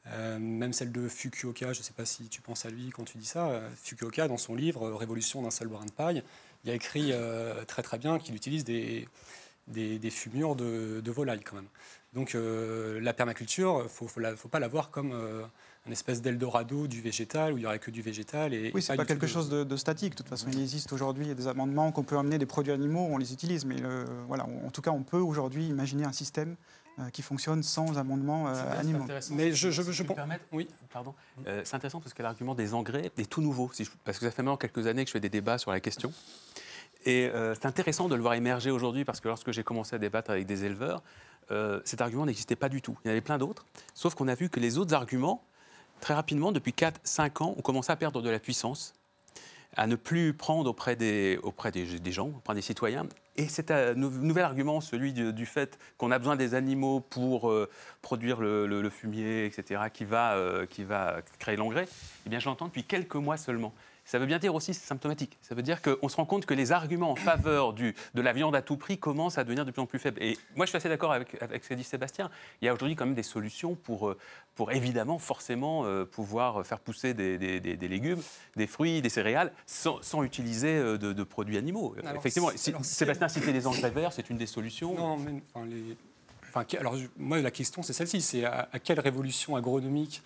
[0.07, 3.05] euh, même celle de Fukuoka, je ne sais pas si tu penses à lui quand
[3.05, 6.23] tu dis ça, euh, Fukuoka dans son livre euh, Révolution d'un seul brin de paille,
[6.65, 9.07] il a écrit euh, très très bien qu'il utilise des,
[9.69, 11.69] des, des fumures de, de volailles quand même.
[12.13, 15.13] Donc la permaculture, il ne faut, faut, la- faut pas la voir comme
[15.87, 18.53] une espèce d'Eldorado du végétal où il n'y aurait que du végétal.
[18.53, 20.11] Et, Oui, et c'est pas quelque de- chose de, de statique.
[20.15, 23.17] De toute façon, il existe aujourd'hui des amendements qu'on peut amener des produits animaux, on
[23.17, 23.65] les utilise.
[23.65, 26.57] Mais le- voilà, on- en tout cas, on peut aujourd'hui imaginer un système
[27.13, 29.07] qui fonctionne sans amendements euh, animaux.
[29.31, 31.15] Mais je, je, Si je permettre Oui, pardon.
[31.47, 33.71] Euh, c'est intéressant parce que l'argument des engrais est tout nouveau.
[33.73, 35.71] si je- parce que ça fait maintenant quelques années que je fais des débats sur
[35.71, 36.13] la question.
[37.07, 39.99] Et euh, c'est intéressant de le voir émerger aujourd'hui parce que lorsque j'ai commencé à
[39.99, 41.03] débattre avec des éleveurs,
[41.51, 42.99] euh, cet argument n'existait pas du tout.
[43.05, 43.65] Il y en avait plein d'autres.
[43.95, 45.43] Sauf qu'on a vu que les autres arguments,
[46.01, 48.93] très rapidement, depuis 4-5 ans, ont commencé à perdre de la puissance
[49.77, 53.07] à ne plus prendre auprès des, auprès des, des gens, auprès des citoyens.
[53.37, 57.51] Et c'est un nou- nouvel argument, celui du, fait qu'on a besoin des animaux pour
[57.51, 57.71] euh,
[58.03, 61.89] produire le fumier, etc., qui va, euh, qui va créer l'engrais.
[62.27, 63.73] Eh bien, je l'entends depuis quelques mois seulement.
[64.11, 65.39] Ça veut bien dire aussi, symptomatique.
[65.41, 68.33] Ça veut dire qu'on se rend compte que les arguments en faveur du, de la
[68.33, 70.21] viande à tout prix commencent à devenir de plus en plus faibles.
[70.21, 72.29] Et moi, je suis assez d'accord avec, avec ce qu'a dit Sébastien.
[72.61, 74.19] Il y a aujourd'hui quand même des solutions pour, euh,
[74.57, 78.21] pour évidemment, forcément, euh, pouvoir faire pousser des, des- des- des légumes,
[78.57, 81.95] des fruits, des céréales, sans, sans utiliser euh, de, de produits animaux.
[82.03, 84.93] Alors, Effectivement, si- alors, Sébastien citait les engrais verts, c'est une des solutions.
[84.93, 85.97] Non, mais, enfin, les-
[86.49, 88.21] enfin, que- alors, moi, la question, c'est celle-ci.
[88.23, 90.21] C'est à, à quelle révolution agronomique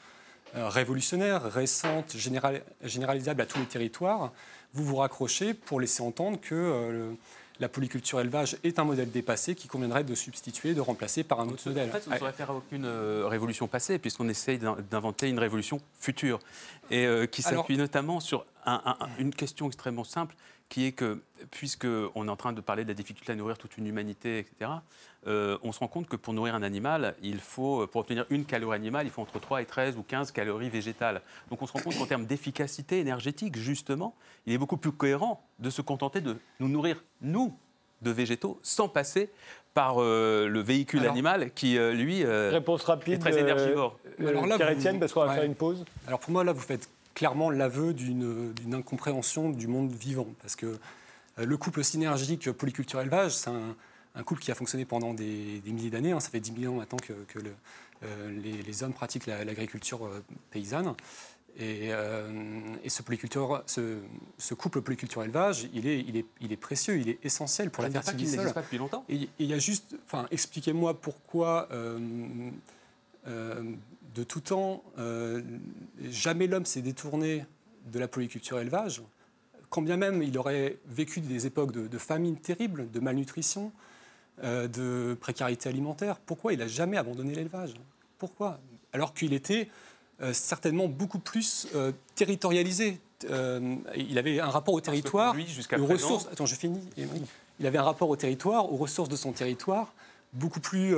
[0.55, 4.33] révolutionnaire, récente, général- généralisable à tous les territoires,
[4.73, 7.11] vous vous raccrochez pour laisser entendre que euh,
[7.61, 11.49] la polyculture élevage est un modèle dépassé qui conviendrait de substituer, de remplacer par un
[11.49, 11.88] autre modèle.
[11.88, 15.38] En fait, on ne saurait faire aucune euh, révolution passée, puisqu'on essaye d'in- d'inventer une
[15.38, 16.40] révolution future,
[16.90, 18.45] et euh, qui s'appuie notamment sur
[19.19, 20.35] une question extrêmement simple
[20.68, 23.77] qui est que, puisqu'on est en train de parler de la difficulté à nourrir toute
[23.79, 24.70] une humanité, etc.,
[25.27, 28.44] euh, on se rend compte que pour nourrir un animal, il faut, pour obtenir une
[28.44, 31.22] calorie animale, il faut entre 3 et 13 ou 15 calories végétales.
[31.50, 34.14] Donc on se rend compte qu'en termes d'efficacité énergétique, justement,
[34.46, 37.57] il est beaucoup plus cohérent de se contenter de nous nourrir, nous,
[38.03, 39.31] de végétaux, sans passer
[39.72, 43.98] par euh, le véhicule animal qui, euh, lui, Réponse rapide, est très énergivore.
[44.18, 45.85] Alors là, Pierre-Etienne, parce qu'on va faire une pause.
[46.07, 50.27] Alors pour moi, là, vous faites clairement l'aveu d'une incompréhension du monde vivant.
[50.40, 50.79] Parce que
[51.38, 56.12] euh, le couple synergique polyculture-élevage, c'est un, couple qui a fonctionné pendant des, milliers d'années.
[56.12, 56.20] Hein.
[56.20, 57.12] Ça fait 10 000 ans maintenant que,
[58.05, 60.94] euh, les, hommes pratiquent l'agriculture euh, paysanne.
[61.57, 61.90] Et,
[62.88, 67.70] ce, polyculture, ce, couple polyculture-élevage, il est, il, est, il est, précieux, il est essentiel
[67.70, 68.53] pour la fertilité du sol.
[68.53, 71.68] pas depuis longtemps Et il y a juste, enfin, expliquez-moi pourquoi
[74.14, 75.42] de tout temps, euh,
[76.09, 77.44] jamais l'homme s'est détourné
[77.92, 79.03] de la polyculture élevage,
[79.70, 83.72] quand bien même il aurait vécu des époques de, famine terrible, de malnutrition,
[84.42, 86.16] euh, de précarité alimentaire.
[86.24, 87.74] Pourquoi il n'a jamais abandonné l'élevage?
[88.18, 88.61] Pourquoi?
[88.92, 89.68] Alors qu'il était
[90.22, 91.66] euh, certainement beaucoup plus
[92.14, 93.00] territorialisé.
[93.24, 95.35] il avait un rapport au territoire,
[95.79, 96.29] aux ressources.
[96.31, 96.81] Attends, je finis.
[97.61, 99.92] Il avait un rapport au territoire, aux ressources de son territoire,
[100.33, 100.94] beaucoup plus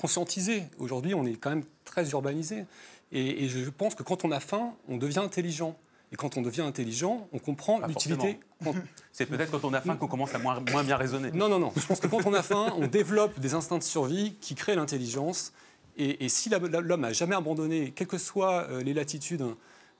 [0.00, 0.64] conscientisé.
[0.78, 2.64] Aujourd'hui, on est quand même très urbanisé.
[3.12, 5.76] Et, je pense que quand on a faim, on devient intelligent.
[6.12, 8.40] Et quand on devient intelligent, on comprend l'utilité.
[9.12, 11.30] C'est peut-être quand on a faim qu'on commence à moins, moins, bien raisonner.
[11.32, 11.72] Non, non, non.
[11.76, 14.76] Je pense que quand on a faim, on développe des instincts de survie qui créent
[14.76, 15.52] l'intelligence.
[15.96, 19.44] Et, si l'homme n'a jamais abandonné, quelles que soient euh, les latitudes,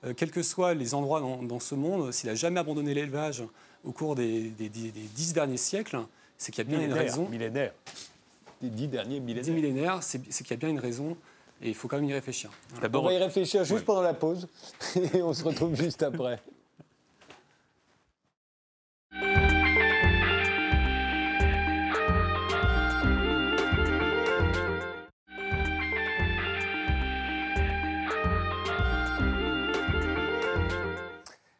[0.05, 3.43] euh, quels que soient les endroits dans, ce monde, s'il n'a jamais abandonné l'élevage
[3.83, 5.99] au cours des, dix derniers siècles,
[6.37, 7.27] c'est qu'il y a bien une raison.
[7.29, 7.73] Millénaire
[8.61, 9.43] des dix derniers millénaires.
[9.43, 11.15] Dix millénaires, c'est qu'il y a bien une raison
[11.61, 12.49] et il faut quand même y réfléchir.
[12.93, 14.47] On va y réfléchir juste pendant la pause
[15.13, 16.39] et on se retrouve juste après.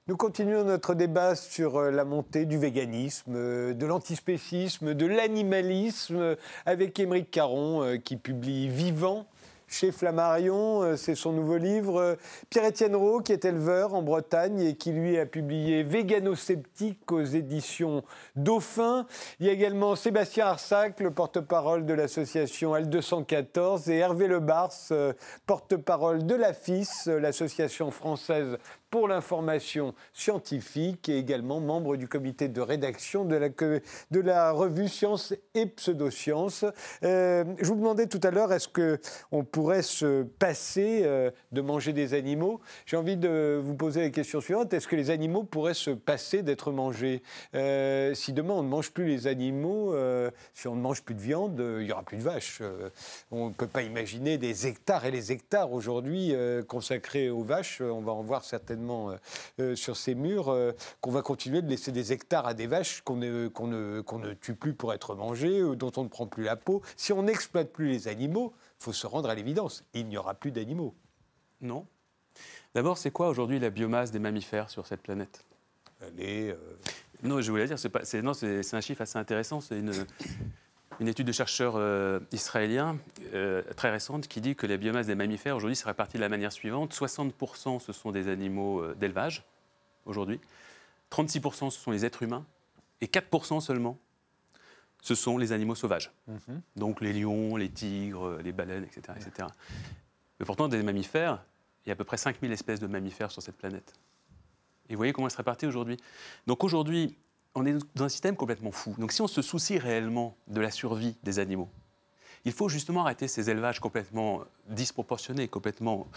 [0.09, 6.15] Nous continuons notre débat sur euh, la montée du véganisme, euh, de l'antispécisme, de l'animalisme,
[6.15, 9.27] euh, avec Émeric Caron qui publie Vivant
[9.71, 12.17] chez Flammarion, c'est son nouveau livre.
[12.49, 18.03] Pierre-Étienne Roux, qui est éleveur en Bretagne et qui lui a publié Végano-sceptique aux éditions
[18.35, 19.05] Dauphin.
[19.39, 24.73] Il y a également Sébastien Arsac, le porte-parole de l'association L214, et Hervé Lebars,
[25.45, 28.57] porte-parole de la FIS, l'association française
[28.89, 35.65] pour l'information scientifique et également membre du comité de rédaction de la, revue Science et
[35.67, 36.65] Pseudosciences.
[37.04, 41.93] Euh, je vous demandais tout à l'heure, est-ce qu'on pourrait se passer euh, de manger
[41.93, 42.62] des animaux?
[42.86, 46.41] J'ai envie de vous poser la question suivante, est-ce que les animaux pourraient se passer
[46.41, 47.21] d'être mangés?
[47.56, 49.95] Euh, Si demain on ne mange plus les animaux,
[50.54, 52.62] si on ne mange plus de viande, il n'y aura plus de vaches.
[53.32, 56.34] on ne peut pas imaginer des hectares et les hectares aujourd'hui
[56.67, 57.82] consacrés aux vaches.
[57.82, 59.17] On va en voir certaines euh,
[59.59, 63.01] euh, sur ces murs, euh, qu'on va continuer de laisser des hectares à des vaches
[63.01, 66.55] qu'on ne, qu'on ne, tue plus pour être mangées, dont on ne prend plus la
[66.55, 66.81] peau.
[66.95, 70.33] Si on n'exploite plus les animaux, il faut se rendre à l'évidence, il n'y aura
[70.33, 70.93] plus d'animaux.
[71.61, 71.85] Non.
[72.73, 75.45] D'abord, c'est quoi aujourd'hui la biomasse des mammifères sur cette planète?
[76.01, 76.57] Elle est...
[77.23, 79.59] Non, je voulais dire, c'est, pas, c'est, non, c'est, c'est un chiffre assez intéressant.
[79.59, 79.91] C'est une,
[80.99, 82.97] une étude de chercheurs euh, israéliens
[83.33, 86.29] euh, très récente qui dit que la biomasse des mammifères aujourd'hui serait répartie de la
[86.29, 89.43] manière suivante 60% ce sont des animaux euh, d'élevage
[90.05, 90.39] aujourd'hui,
[91.12, 92.45] 36% ce sont les êtres humains
[93.01, 93.97] et 4% seulement
[95.01, 96.12] ce sont les animaux sauvages.
[96.27, 96.62] Mhm.
[96.75, 99.13] Donc les lions, les tigres, les baleines, etc.
[99.15, 99.47] etc.
[100.39, 101.41] Mais pourtant, des mammifères,
[101.85, 103.93] il y a à peu près 5000 espèces de mammifères sur cette planète.
[104.89, 105.95] Et vous voyez comment elles se répartissent aujourd'hui.
[106.47, 107.15] Donc aujourd'hui,
[107.55, 108.95] on est dans un système complètement fou.
[108.97, 111.69] Donc si on se soucie réellement de la survie des animaux,
[112.45, 116.07] il faut justement arrêter ces élevages complètement disproportionnés, complètement,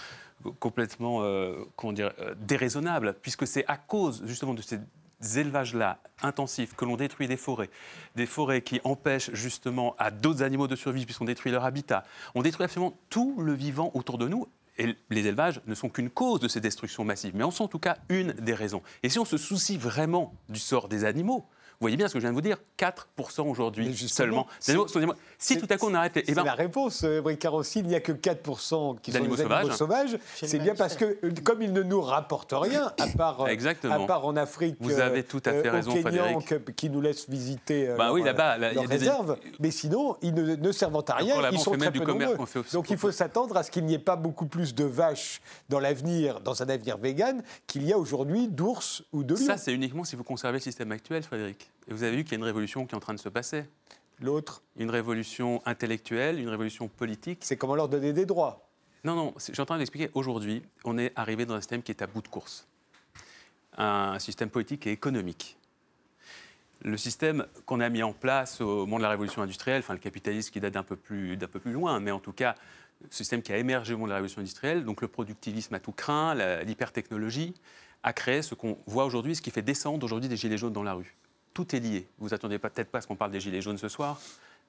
[0.61, 4.79] complètement euh, euh, déraisonnables, puisque c'est à cause justement de ces
[5.37, 7.71] élevages-là intensifs que l'on détruit des forêts,
[8.17, 12.05] des forêts qui empêchent justement à d'autres animaux de survivre puisqu'on détruit leur habitat.
[12.35, 14.47] On détruit absolument tout le vivant autour de nous
[14.79, 17.69] et les élevages ne sont qu'une cause de ces destructions massives, mais en sont en
[17.69, 18.83] tout cas une des raisons.
[19.03, 21.47] Et si on se soucie vraiment du sort des animaux,
[21.83, 24.47] voyez bien ce que je viens de vous dire, 4% aujourd'hui seulement.
[24.59, 24.75] c'est-
[25.39, 26.15] Si tout à coup on arrête...
[26.17, 29.19] les- eh C'est ben, la réponse, euh, Bricard il n'y a que 4% qui sont
[29.19, 30.17] des animaux sauvages.
[30.35, 34.05] C'est bien parce que, euh, comme ils ne nous rapportent rien, à part, euh, Exactement.
[34.05, 36.47] à part en Afrique, Vous avez tout à fait euh, raison, Frédéric.
[36.47, 38.89] que- qui nous laissent visiter euh, Bah leur, oui, là-bas, là, il y a leurs
[38.89, 39.37] des- réserves.
[39.61, 42.07] Mais sinon, ils ne, ne servent à rien, ils on sont très même du peu
[42.07, 42.43] commerce, nombreux.
[42.45, 44.75] on fait aussi- Donc il faut s'attendre à ce qu'il n'y ait pas beaucoup plus
[44.75, 49.35] de vaches dans l'avenir, dans un avenir vegan, qu'il y a aujourd'hui d'ours ou de
[49.35, 49.47] lions.
[49.47, 51.71] Ça, c'est uniquement si vous conservez le système actuel, Frédéric.
[51.89, 53.29] Et vous avez vu qu'il y a une révolution qui est en train de se
[53.29, 53.65] passer.
[54.21, 57.41] L'autre Une révolution intellectuelle, une révolution politique.
[57.43, 58.71] C'est comment leur donner des droits
[59.05, 60.11] Non, non, suis en train d'expliquer.
[60.15, 62.69] Aujourd'hui, on est arrivé dans un système qui est à bout de course.
[63.77, 65.57] Un système politique et économique.
[66.85, 70.01] Le système qu'on a mis en place au moment de la révolution industrielle, enfin le
[70.01, 72.57] capitalisme qui date d'un peu plus, d'un peu plus loin, mais en tout cas,
[73.03, 75.81] le système qui a émergé au moment de la révolution industrielle, donc le productivisme à
[75.81, 77.55] tout craint, l'hypertechnologie,
[78.03, 80.83] a créé ce qu'on voit aujourd'hui, ce qui fait descendre aujourd'hui des gilets jaunes dans
[80.83, 81.15] la rue.
[81.55, 82.07] Tout est lié.
[82.19, 84.21] Vous attendez peut-être pas à ce qu'on parle des gilets jaunes ce soir,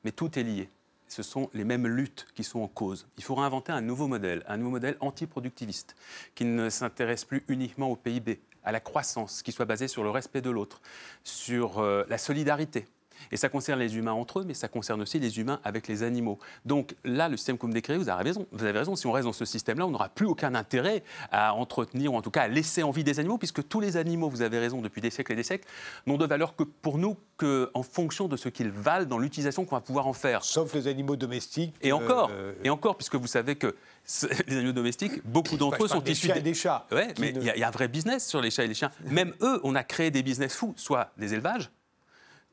[0.04, 0.70] mais tout est lié.
[1.08, 3.08] Ce sont les mêmes luttes qui sont en cause.
[3.18, 5.96] Il faudra inventer un nouveau modèle, un nouveau modèle antiproductiviste,
[6.36, 10.10] qui ne s'intéresse plus uniquement au PIB, à la croissance, qui soit basé sur le
[10.10, 10.82] respect de l'autre,
[11.24, 12.88] sur euh, la solidarité.
[13.32, 16.04] Et ça concerne les humains entre eux, mais ça concerne aussi les humains avec les
[16.04, 16.40] animaux.
[16.66, 18.46] Donc là, le système que vous me décrivez, vous avez raison.
[18.52, 18.96] Vous avez raison.
[18.96, 22.22] Si on reste dans ce système-là, on n'aura plus aucun intérêt à entretenir, ou en
[22.22, 24.82] tout cas à laisser en vie des animaux, puisque tous les animaux, vous avez raison,
[24.82, 25.68] depuis des siècles et des siècles,
[26.08, 29.76] n'ont de valeur que pour nous qu'en fonction de ce qu'ils valent dans l'utilisation qu'on
[29.76, 30.44] va pouvoir en faire.
[30.44, 31.74] Sauf les animaux domestiques.
[31.82, 33.76] Et encore, euh, et encore, puisque vous savez que
[34.48, 37.08] les animaux domestiques, beaucoup d'entre Bah, je eux sont des issus et des chats, Ouais,
[37.20, 38.92] mais ne- il y, y a un vrai business sur les chats et les chiens.
[39.06, 41.70] Même eux, on a créé des business fous, soit des élevages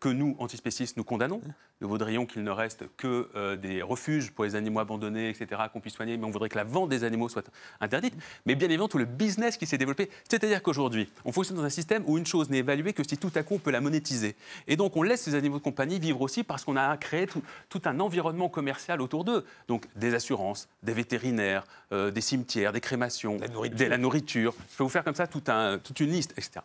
[0.00, 1.40] que nous, antispécistes, nous condamnons.
[1.82, 5.80] Nous voudrions qu'il ne reste que euh, des refuges pour les animaux abandonnés, etc., qu'on
[5.80, 7.48] puisse soigner, mais on voudrait que la vente des animaux soit
[7.80, 8.14] interdite.
[8.44, 11.70] Mais bien évidemment, tout le business qui s'est développé, c'est-à-dire qu'aujourd'hui, on fonctionne dans un
[11.70, 14.36] système où une chose n'est évaluée que si tout à coup on peut la monétiser.
[14.68, 17.42] Et donc on laisse ces animaux de compagnie vivre aussi parce qu'on a créé tout,
[17.68, 19.44] tout un environnement commercial autour d'eux.
[19.68, 24.54] Donc des assurances, des vétérinaires, euh, des cimetières, des crémations, de la nourriture.
[24.70, 26.60] Je peux vous faire comme ça tout un- toute une liste, etc.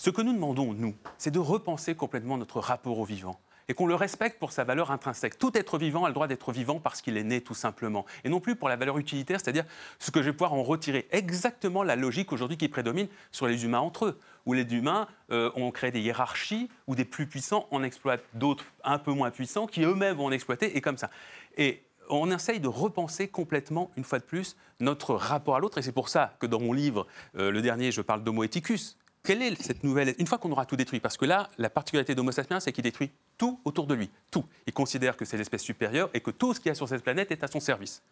[0.00, 3.88] Ce que nous demandons, nous, c'est de repenser complètement notre rapport au vivant et qu'on
[3.88, 5.36] le respecte pour sa valeur intrinsèque.
[5.38, 8.28] Tout être vivant a le droit d'être vivant parce qu'il est né, tout simplement, et
[8.28, 9.64] non plus pour la valeur utilitaire, c'est-à-dire
[9.98, 11.08] ce que je vais pouvoir en retirer.
[11.10, 15.50] Exactement la logique aujourd'hui qui prédomine sur les humains entre eux, où les humains euh,
[15.56, 19.66] ont créé des hiérarchies, où des plus puissants en exploitent d'autres un peu moins puissants,
[19.66, 21.10] qui eux-mêmes vont en exploiter, et comme ça.
[21.56, 25.78] Et on essaye de repenser complètement, une fois de plus, notre rapport à l'autre.
[25.78, 28.96] Et c'est pour ça que dans mon livre, euh, le dernier, je parle d'Homo eticus.
[29.28, 32.14] Quelle est cette nouvelle Une fois qu'on aura tout détruit, parce que là, la particularité
[32.14, 34.42] d'Homo sapiens, c'est qu'il détruit tout autour de lui, tout.
[34.66, 37.02] Il considère que c'est l'espèce supérieure et que tout ce qu'il y a sur cette
[37.02, 38.02] planète est à son service.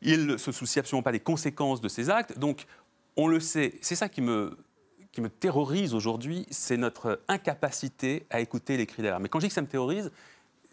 [0.00, 2.38] Il ne se soucie absolument pas des conséquences de ses actes.
[2.38, 2.64] Donc,
[3.16, 3.74] on le sait.
[3.82, 4.56] C'est ça qui me,
[5.12, 9.24] qui me terrorise aujourd'hui, c'est notre incapacité à écouter les cris d'alarme.
[9.24, 10.10] Mais quand je dis que ça me terrorise,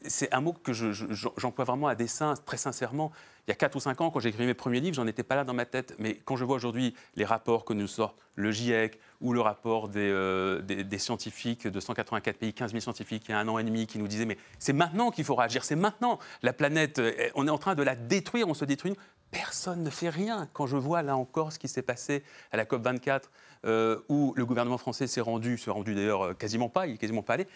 [0.07, 3.11] c'est un mot que je- je- j'emploie vraiment à dessein, très sincèrement.
[3.47, 5.23] Il y a 4 ou 5 ans, quand j'ai écrit mes premiers livres, j'en étais
[5.23, 5.95] pas là dans ma tête.
[5.99, 9.87] Mais quand je vois aujourd'hui les rapports que nous sort le GIEC ou le rapport
[9.87, 10.61] des, euh,
[10.97, 13.99] scientifiques de 184 pays, 15 000 scientifiques, il y a un an et demi, qui
[13.99, 16.19] nous disaient Mais c'est maintenant qu'il faut réagir, c'est maintenant.
[16.41, 18.95] La planète, euh, on est en train de la détruire, on se détruit.
[19.31, 20.47] Personne ne fait rien.
[20.53, 23.23] Quand je vois là encore ce qui s'est passé à la COP24,
[23.65, 26.97] euh, où le gouvernement français s'est rendu, s'est rendu d'ailleurs euh, quasiment pas, il est
[26.97, 27.47] quasiment pas allé,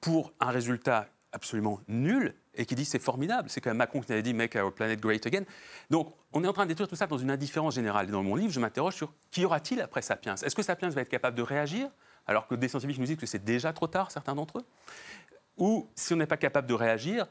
[0.00, 3.48] pour un résultat absolument nul et qui dit c'est formidable.
[3.50, 5.44] C'est quand même Macron qui avait dit Make our planet great again.
[5.90, 8.08] Donc on est en train de détruire tout ça dans une indifférence générale.
[8.08, 10.34] Dans mon livre, je m'interroge sur qui aura-t-il après Sapiens?
[10.34, 11.88] Est-ce que Sapiens va être capable de réagir
[12.26, 14.64] alors que des scientifiques nous disent que c'est déjà trop tard, certains d'entre eux?
[15.56, 17.26] Ou si on n'est pas capable de réagir,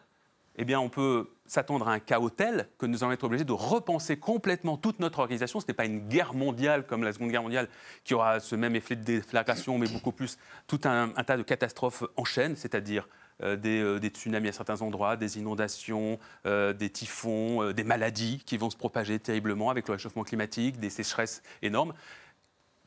[0.57, 3.53] eh bien, on peut s'attendre à un chaos tel que nous allons être obligés de
[3.53, 5.59] repenser complètement toute notre organisation.
[5.59, 7.69] Ce n'est pas une guerre mondiale comme la Seconde Guerre mondiale
[8.03, 11.43] qui aura ce même effet de déflagration, mais beaucoup plus tout un, un tas de
[11.43, 13.07] catastrophes en chaîne, c'est-à-dire
[13.39, 18.41] des, euh, des tsunamis à certains endroits, des inondations, euh, des typhons, euh, des maladies
[18.45, 21.93] qui vont se propager terriblement avec le réchauffement climatique, des sécheresses énormes,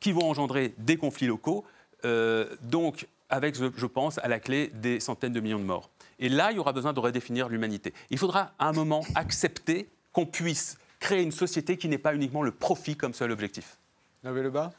[0.00, 1.64] qui vont engendrer des conflits locaux.
[2.04, 5.90] Euh, donc, avec, je pense, à la clé des centaines de millions de morts.
[6.18, 7.94] Et là, il y aura besoin de redéfinir l'humanité.
[8.10, 12.42] Il faudra à un moment accepter qu'on puisse créer une société qui n'est pas uniquement
[12.42, 13.78] le profit comme seul objectif.
[14.24, 14.72] Navet Lebas?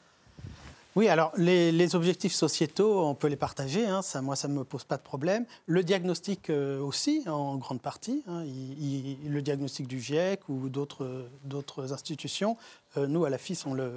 [0.98, 4.66] Oui, alors les, objectifs sociétaux, on peut les partager, hein, ça, moi ça ne me
[4.66, 5.46] pose pas de problème.
[5.66, 12.58] Le diagnostic euh, aussi, en grande partie, hein, le diagnostic du GIEC ou d'autres institutions,
[12.98, 13.92] euh, nous à la FIS on le,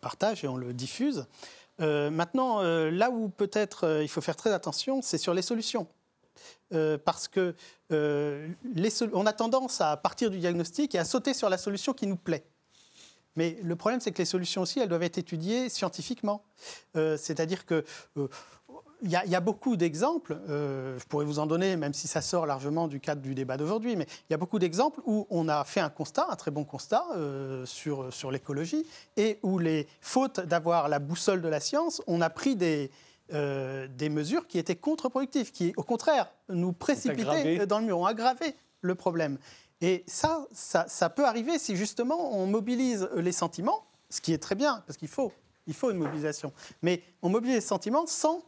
[0.00, 1.26] partage et on le diffuse.
[1.82, 5.86] Euh, maintenant, là où peut-être il faut faire très attention, c'est sur les solutions.
[7.04, 7.54] Parce que
[7.90, 12.16] on a tendance à partir du diagnostic et à sauter sur la solution qui nous
[12.16, 12.44] plaît.
[13.36, 16.42] Mais le problème, c'est que les solutions aussi, elles doivent être étudiées scientifiquement.
[16.96, 17.84] Euh, C'est-à-dire que
[18.16, 18.28] euh,
[19.02, 21.92] il y, a- il y a beaucoup d'exemples, euh, je pourrais vous en donner, même
[21.92, 25.00] si ça sort largement du cadre du débat d'aujourd'hui, mais il y a beaucoup d'exemples
[25.04, 28.86] où on a fait un constat, un très bon constat euh, sur, sur l'écologie,
[29.18, 32.90] et où les fautes d'avoir la boussole de la science, on a pris des,
[33.34, 38.06] euh, des mesures qui étaient contre-productives, qui, au contraire, nous précipitaient dans le mur, ont
[38.06, 39.36] aggravé le problème.
[39.80, 44.38] Et ça, ça, ça peut arriver si justement on mobilise les sentiments, ce qui est
[44.38, 45.32] très bien, parce qu'il faut,
[45.66, 46.52] il faut une mobilisation.
[46.82, 48.42] Mais on mobilise les sentiments sans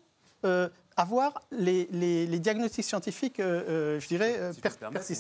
[0.44, 4.68] euh, avoir les, les- les diagnostics scientifiques, euh, euh, je dirais, Si per-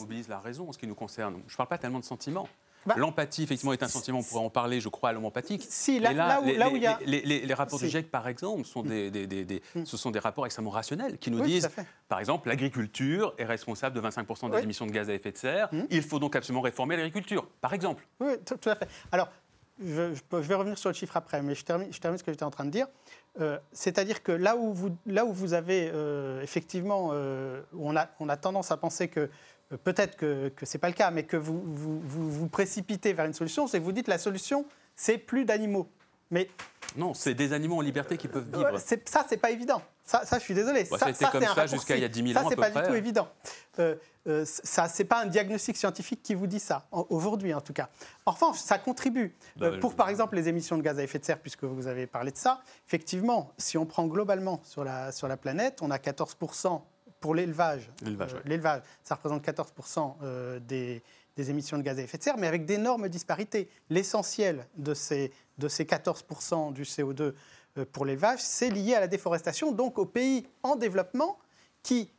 [0.00, 1.42] on mobilise la raison en ce qui nous concerne.
[1.46, 2.48] Je ne parle pas tellement de sentiments.
[2.88, 4.18] Bah, L'empathie, effectivement, est un sentiment.
[4.18, 5.64] On pourrait en parler, je crois, à l'homme empathique.
[5.68, 7.88] Si, là- où- les, là où il y a- les- les- les rapports du.
[7.88, 11.30] GIEC, par exemple, sont des, des- des- des- ce sont des rapports extrêmement rationnels qui
[11.30, 11.70] nous Oui, disent,
[12.08, 14.62] par exemple, l'agriculture est responsable de 25% des Oui.
[14.62, 15.68] émissions de gaz à effet de serre.
[15.90, 18.06] Il faut donc absolument réformer l'agriculture, par exemple.
[18.20, 18.88] Oui, tout, tout à fait.
[19.12, 19.28] Alors,
[19.80, 22.42] je, vais revenir sur le chiffre après, mais je termine, je termine ce que j'étais
[22.44, 22.86] en train de dire.
[23.40, 27.94] Euh, C'est-à-dire que là où vous, là où vous avez euh, effectivement, euh, où on,
[27.96, 29.30] a, on a tendance à penser que
[29.76, 33.26] peut-être que ce n'est pas le cas, mais que vous vous, vous vous précipitez vers
[33.26, 34.64] une solution, c'est que vous dites la solution,
[34.96, 35.88] c'est plus d'animaux.
[36.30, 36.50] Mais
[36.96, 38.72] Non, c'est des animaux en liberté qui peuvent vivre.
[38.72, 39.80] Ouais, ça, c'est pas évident.
[40.04, 40.84] Ça, ça, je suis désolé.
[40.90, 42.50] Bah, ça a été comme ça jusqu'à il y a 10 000 Ça, ans, à
[42.50, 42.82] c'est pas près.
[42.82, 43.28] du tout évident.
[43.78, 43.94] Euh,
[44.26, 47.88] euh, ça, c'est pas un diagnostic scientifique qui vous dit ça, aujourd'hui en tout cas.
[48.26, 49.34] En revanche, ça contribue.
[49.56, 51.64] Bah, Euh, pour je- par exemple les émissions de gaz à effet de serre, puisque
[51.64, 55.78] vous avez parlé de ça, effectivement, si on prend globalement sur la, sur la planète,
[55.82, 56.82] on a 14%
[57.20, 57.90] pour l'élevage.
[58.02, 58.82] L'élevage, Euh, ouais.
[59.02, 61.02] Ça représente 14% euh, des,
[61.36, 63.68] des émissions de gaz à effet de serre, mais avec d'énormes disparités.
[63.90, 67.34] L'essentiel de ces, de ces 14% du CO2
[67.78, 71.38] euh, pour l'élevage, c'est lié à la déforestation, donc aux pays en développement
[71.82, 72.10] qui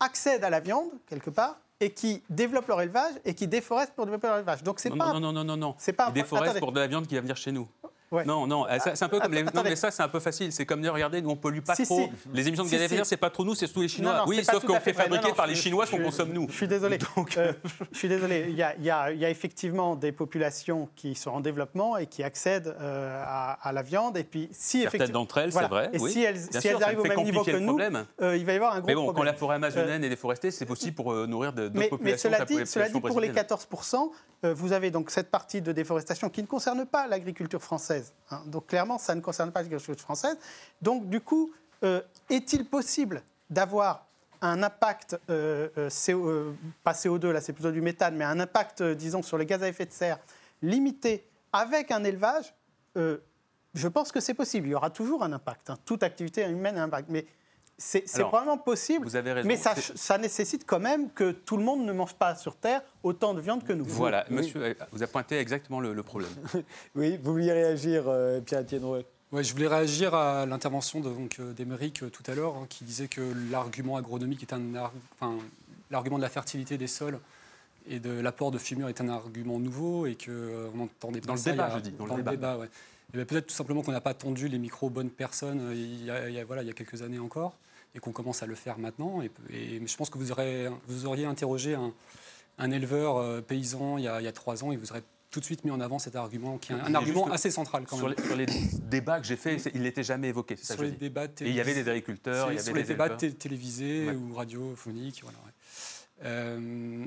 [0.00, 4.04] accèdent à la viande, quelque part, et qui développent leur élevage et qui déforestent pour
[4.06, 4.62] développer leur élevage.
[4.62, 5.74] Donc c'est Non, pas non, non, non, non, non.
[5.78, 7.68] c'est pas Ils déforestent pour de la viande qui va venir chez nous.
[8.12, 8.24] Ouais.
[8.24, 9.42] Non, non, euh, c'est un peu comme les.
[9.42, 10.52] Non, mais ça, c'est un peu facile.
[10.52, 11.98] C'est comme dire, regardez, nous, on pollue pas Si, trop.
[12.00, 12.28] si.
[12.34, 13.80] Les émissions de Si, gaz à effet de serre, c'est pas trop nous, c'est surtout
[13.82, 14.12] les Chinois.
[14.12, 16.46] Non, non, oui, sauf qu'on fait fabriquer Non, par les Chinois ce qu'on consomme nous.
[16.48, 16.98] Je suis désolé.
[17.38, 17.52] Euh,
[17.92, 18.46] je suis désolé.
[18.50, 21.40] Il y, a, il y a- il y a effectivement des populations qui sont en
[21.40, 24.16] développement et qui accèdent euh, à, à la viande.
[24.18, 25.68] Et puis, si Certaines effectivement- d'entre elles, Voilà.
[25.68, 25.90] c'est vrai.
[25.94, 26.10] Et oui.
[26.12, 28.04] si elles, Bien si sûr, elles arrivent au même niveau que nous, problème.
[28.20, 29.32] euh, il va y avoir un gros Mais bon, quand problème.
[29.34, 32.30] la forêt amazonienne est déforestée, c'est aussi pour nourrir de- d'autres mais, mais populations.
[32.30, 33.46] cela dit, cela dit, population pour les brésilienne.
[33.46, 34.10] 14%,
[34.44, 38.01] euh, vous avez donc cette partie de déforestation qui ne concerne pas l'agriculture française.
[38.30, 38.42] Hein.
[38.46, 40.36] Donc clairement, ça ne concerne pas l'agriculture française.
[40.80, 41.52] Donc du coup,
[41.84, 42.00] euh,
[42.30, 44.06] est-il possible d'avoir
[44.40, 49.22] un impact, euh, euh, pas CO2, là c'est plutôt du méthane, mais un impact, disons,
[49.22, 50.18] sur les gaz à effet de serre
[50.62, 52.54] limité avec un élevage?
[53.74, 54.68] Je pense que c'est possible.
[54.68, 55.70] Il y aura toujours un impact.
[55.70, 55.78] hein.
[55.84, 57.08] Toute activité humaine a un impact.
[57.08, 57.24] Mais
[57.78, 59.04] c'est probablement possible.
[59.04, 59.48] vous avez raison.
[59.48, 63.34] Mais ça, nécessite quand même que tout le monde ne mange pas sur Terre autant
[63.34, 63.84] de viande que nous.
[63.84, 66.30] Voilà, monsieur euh, vous a pointé exactement le, le problème.
[66.94, 68.84] Oui, vous vouliez réagir, euh, Pierre-Étienne
[69.32, 72.66] Ouais, je voulais réagir à l'intervention de- donc, euh, d'Émeric euh, tout à l'heure, hein,
[72.68, 75.36] qui disait que l'argument agronomique est un ar- enfin,
[75.90, 77.18] l'argument de la fertilité des sols
[77.88, 81.32] et de l'apport de fumure est un argument nouveau et que on n'entendait pas Dans
[81.32, 82.30] le ça il y débat, a- je dis, dans Dans, le le débat.
[82.32, 82.68] débat, ouais.
[83.14, 85.74] Eh bien, peut-être tout simplement qu'on n'a pas tendu les micros aux bonnes personnes euh,
[85.74, 87.56] il y a, il y a- voilà, il y a quelques années encore
[87.94, 89.20] et qu'on commence à le faire maintenant.
[89.22, 91.92] Et, et je pense que vous, aurez, vous auriez interrogé un,
[92.58, 95.02] un éleveur euh, paysan il y, a, il y a trois ans et vous aurez
[95.30, 97.96] tout de suite mis en avant cet argument qui est un, argument assez central quand
[97.96, 98.16] sur même.
[98.18, 98.46] Les, sur les
[98.90, 100.56] débats que j'ai faits, il n'était jamais évoqué.
[100.56, 102.80] ça Sur les débats Et il y avait des agriculteurs, il y avait sur des
[102.80, 104.14] les débats télévisés Ouais.
[104.14, 105.20] ou radiophoniques.
[105.22, 105.51] Voilà, ouais.
[106.24, 106.58] Euh,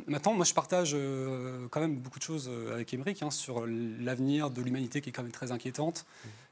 [0.07, 3.66] maintenant, moi, je partage euh, quand même beaucoup de choses euh, avec Émeric hein, sur
[3.66, 6.05] l'avenir de l'humanité qui est quand même très inquiétante.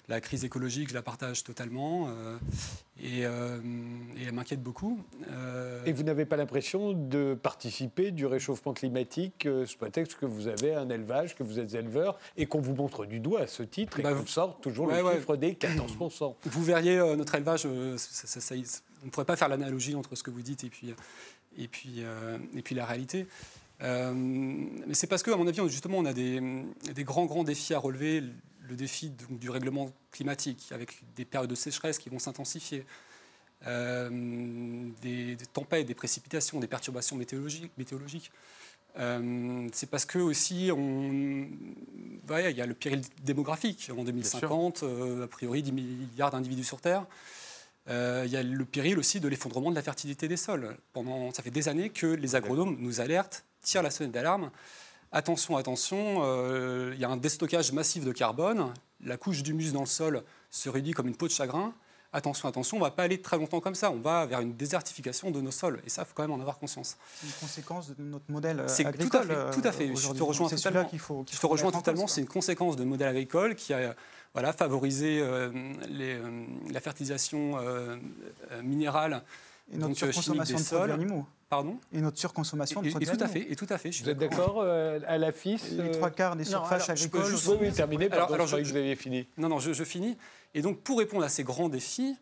[0.09, 2.37] La crise écologique, je la partage totalement euh,
[3.01, 3.57] et, euh,
[4.17, 4.99] et elle m'inquiète beaucoup.
[5.31, 10.25] Euh, Et vous n'avez pas l'impression de participer du réchauffement climatique euh, sous prétexte que
[10.25, 13.47] vous avez un élevage, que vous êtes éleveur et qu'on vous montre du doigt à
[13.47, 15.15] ce titre et Bah, qu'on vous- sorte toujours Ouais, le ouais.
[15.15, 16.35] chiffre des 14%.
[16.47, 18.55] Vous verriez euh, notre élevage, euh, ça- ça- ça-
[19.03, 20.93] on ne pourrait pas faire l'analogie entre ce que vous dites et puis,
[21.57, 23.27] et puis, euh, et puis la réalité.
[23.81, 26.39] Euh, mais c'est parce que, à mon avis, on- justement, on a des,
[26.93, 28.23] des grands, grands défis à relever.
[28.69, 32.85] Le défi donc, du règlement climatique, avec des périodes de sécheresse qui vont s'intensifier,
[33.67, 34.09] euh,
[35.01, 37.71] des, des tempêtes, des précipitations, des perturbations météorologiques.
[37.77, 38.31] météorologiques.
[38.99, 41.47] Euh, c'est parce que aussi, on,
[42.29, 43.89] il y a le péril démographique.
[43.97, 47.05] En 2050, euh, a priori, 10 milliards d'individus sur Terre.
[47.89, 50.77] Euh, il y a le péril aussi de l'effondrement de la fertilité des sols.
[50.93, 54.51] Pendant, ça fait des années que les agronomes nous alertent, tirent la sonnette d'alarme.
[55.11, 58.73] Attention, attention, euh, il y a un déstockage massif de carbone.
[59.05, 61.73] La couche d'humus dans le sol se réduit comme une peau de chagrin.
[62.15, 63.91] Attention, attention, on ne va pas aller très longtemps comme ça.
[63.91, 65.81] On va vers une désertification de nos sols.
[65.85, 66.95] Et ça, il faut quand même en avoir conscience.
[67.19, 69.31] C'est une conséquence de notre modèle euh, C'est tout agricole.
[69.31, 69.95] à fait, tout à fait.
[69.95, 70.61] Je te rejoins totalement.
[70.61, 71.23] celui-là qu'il faut.
[71.23, 72.07] qu'il Je te rejoins totalement.
[72.07, 73.95] C'est une conséquence de modèle agricole qui a
[74.33, 75.49] voilà, favoriser euh,
[75.89, 77.95] les, euh, la fertilisation euh,
[78.63, 79.23] minérale
[79.71, 80.91] Et notre donc, surconsommation des de sols.
[80.91, 81.25] animaux.
[81.49, 81.79] Pardon?
[81.93, 83.91] Et notre surconsommation de Et- et produits tout à fait, et tout à fait.
[83.91, 84.61] je suis Vous êtes d'accord.
[84.63, 87.31] euh, à la FIS Les trois quarts des Non, surfaces alors, je peux agricoles.
[87.37, 88.05] juste- Oui, oui, terminé.
[88.05, 89.27] Alors- Pardon, alors, je croyais je- que vous aviez fini.
[89.37, 90.17] Non, non, je, je finis.
[90.55, 92.15] Et donc, pour répondre à ces grands défis,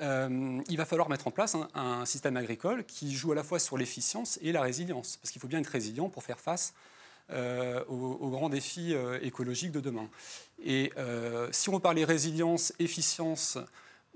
[0.00, 3.44] euh, il va falloir mettre en place un, un système agricole qui joue à la
[3.44, 5.18] fois sur l'efficience et la résilience.
[5.18, 6.74] Parce qu'il faut bien être résilient pour faire face
[7.30, 10.08] euh, aux, aux grands défis euh, écologiques de demain.
[10.64, 13.58] Et euh, si on parlait résilience, efficience,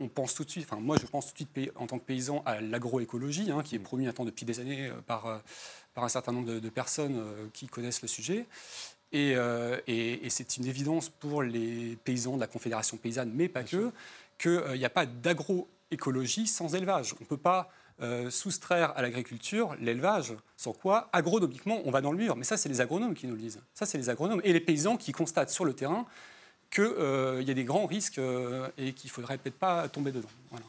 [0.00, 2.04] on pense tout de suite, enfin moi je pense tout de suite en tant que
[2.04, 5.42] paysan à l'agroécologie, hein, qui est promu maintenant depuis des années par,
[5.94, 7.20] par un certain nombre de, de personnes
[7.52, 8.46] qui connaissent le sujet.
[9.10, 9.34] Et,
[9.86, 13.90] et- et c'est une évidence pour les paysans de la Confédération paysanne, mais pas que,
[14.38, 17.14] qu'il n'y a pas d'agroécologie sans élevage.
[17.14, 22.12] On ne peut pas euh, soustraire à l'agriculture l'élevage, sans quoi, agronomiquement, on va dans
[22.12, 22.36] le mur.
[22.36, 23.60] Mais ça, c'est les agronomes qui nous le disent.
[23.74, 26.06] Ça, c'est les agronomes et les paysans qui constatent sur le terrain
[26.70, 26.84] qu'il
[27.46, 30.28] y a des grands risques euh, et qu'il ne faudrait peut-être pas tomber dedans.
[30.50, 30.64] Voilà.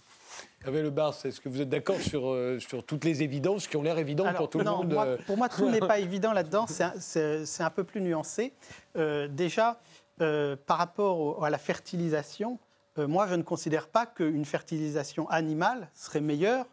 [0.66, 3.78] Hervé Le Bars, est-ce que vous êtes d'accord sur, euh, sur toutes les évidences qui
[3.78, 6.00] ont l'air évidentes Alors, pour tout le monde moi- euh, Pour moi, tout n'est pas
[6.00, 6.66] évident là-dedans.
[6.68, 8.54] C'est un, peu plus nuancé.
[8.98, 9.80] Euh, déjà,
[10.22, 12.60] euh, par rapport au- à la fertilisation,
[12.98, 16.66] euh, moi, je ne considère pas qu'une fertilisation animale serait meilleure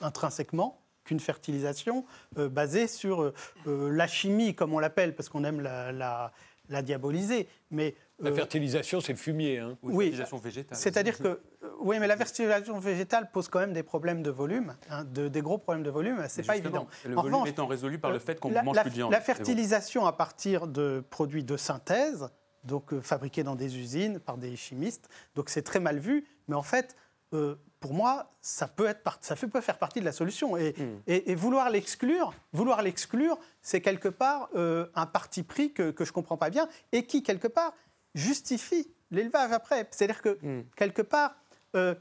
[0.00, 2.04] intrinsèquement qu'une fertilisation
[2.38, 3.34] euh, basée sur euh,
[3.66, 6.32] euh, la chimie, comme on l'appelle, parce qu'on aime la, la-
[6.68, 7.46] la diaboliser.
[7.70, 9.60] Mais La fertilisation, c'est le fumier.
[9.60, 9.78] Hein.
[9.84, 10.76] Ou Oui, fertilisation végétale.
[10.76, 11.40] c'est-à-dire que,
[11.80, 15.42] oui, mais la fertilisation végétale pose quand même des problèmes de volume, hein, de- des
[15.42, 16.88] gros problèmes de volume, c'est pas évident.
[17.04, 19.12] Le En volume revanche, étant résolu par le fait qu'on mange la- plus de viande.
[19.12, 19.24] la bon.
[19.24, 22.28] fertilisation à partir de produits de synthèse,
[22.64, 26.56] donc euh, fabriqués dans des usines par des chimistes, donc c'est très mal vu, mais
[26.56, 26.96] en fait,
[27.32, 30.56] euh, pour moi, ça peut, être part- ça fait- peut faire partie de la solution.
[30.56, 30.74] Et,
[31.06, 36.04] et- et vouloir l'exclure, vouloir l'exclure, c'est quelque part euh, un parti pris que, que
[36.04, 37.72] je comprends pas bien et qui, quelque part,
[38.14, 39.86] justifie l'élevage après.
[39.90, 40.38] C'est-à-dire que,
[40.76, 41.36] quelque part,
[41.74, 41.94] euh,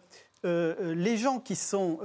[0.43, 1.99] les gens qui sont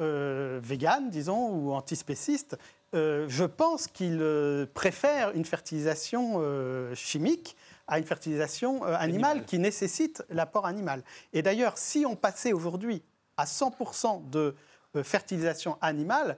[0.62, 2.56] véganes, disons, ou antispécistes,
[2.92, 6.42] je pense qu'ils préfèrent une fertilisation
[6.94, 7.56] chimique
[7.86, 11.02] à une fertilisation euh, animale qui nécessite l'apport animal.
[11.32, 13.02] Et d'ailleurs, si on passait aujourd'hui
[13.40, 14.54] à 100% de
[14.96, 16.36] euh, fertilisation animale,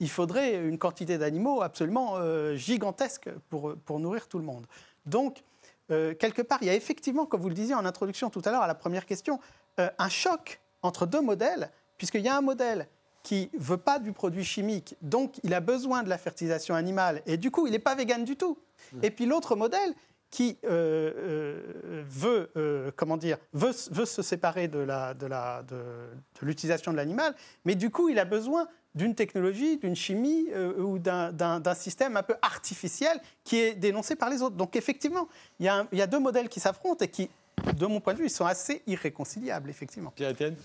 [0.00, 4.66] il faudrait une quantité d'animaux absolument euh, gigantesque pour, pour nourrir tout le monde.
[5.06, 5.42] Donc,
[5.90, 8.50] euh, quelque part, il y a effectivement, comme vous le disiez en introduction tout à
[8.50, 9.38] l'heure à la première question,
[9.78, 12.88] euh, un choc entre deux modèles, puisqu'il y a un modèle
[13.22, 17.22] qui ne veut pas du produit chimique, donc il a besoin de la fertilisation animale,
[17.26, 18.58] et du coup, il n'est pas vegan du tout.
[19.02, 19.94] Et puis l'autre modèle
[20.32, 25.62] qui euh, euh, veut, euh, comment dire, veut, veut se séparer de la- de la-
[25.62, 26.08] de-
[26.40, 31.74] l'utilisation de l'animal, mais du coup, il a besoin d'une technologie, d'une chimie ou d'un-
[31.74, 34.56] système un peu artificiel qui est dénoncé par les autres.
[34.56, 35.28] Donc effectivement,
[35.60, 37.30] il y, a y a deux modèles qui s'affrontent et qui,
[37.76, 40.10] de mon point de vue, ils sont assez irréconciliables, effectivement.
[40.16, 40.56] Pierre-Étienne?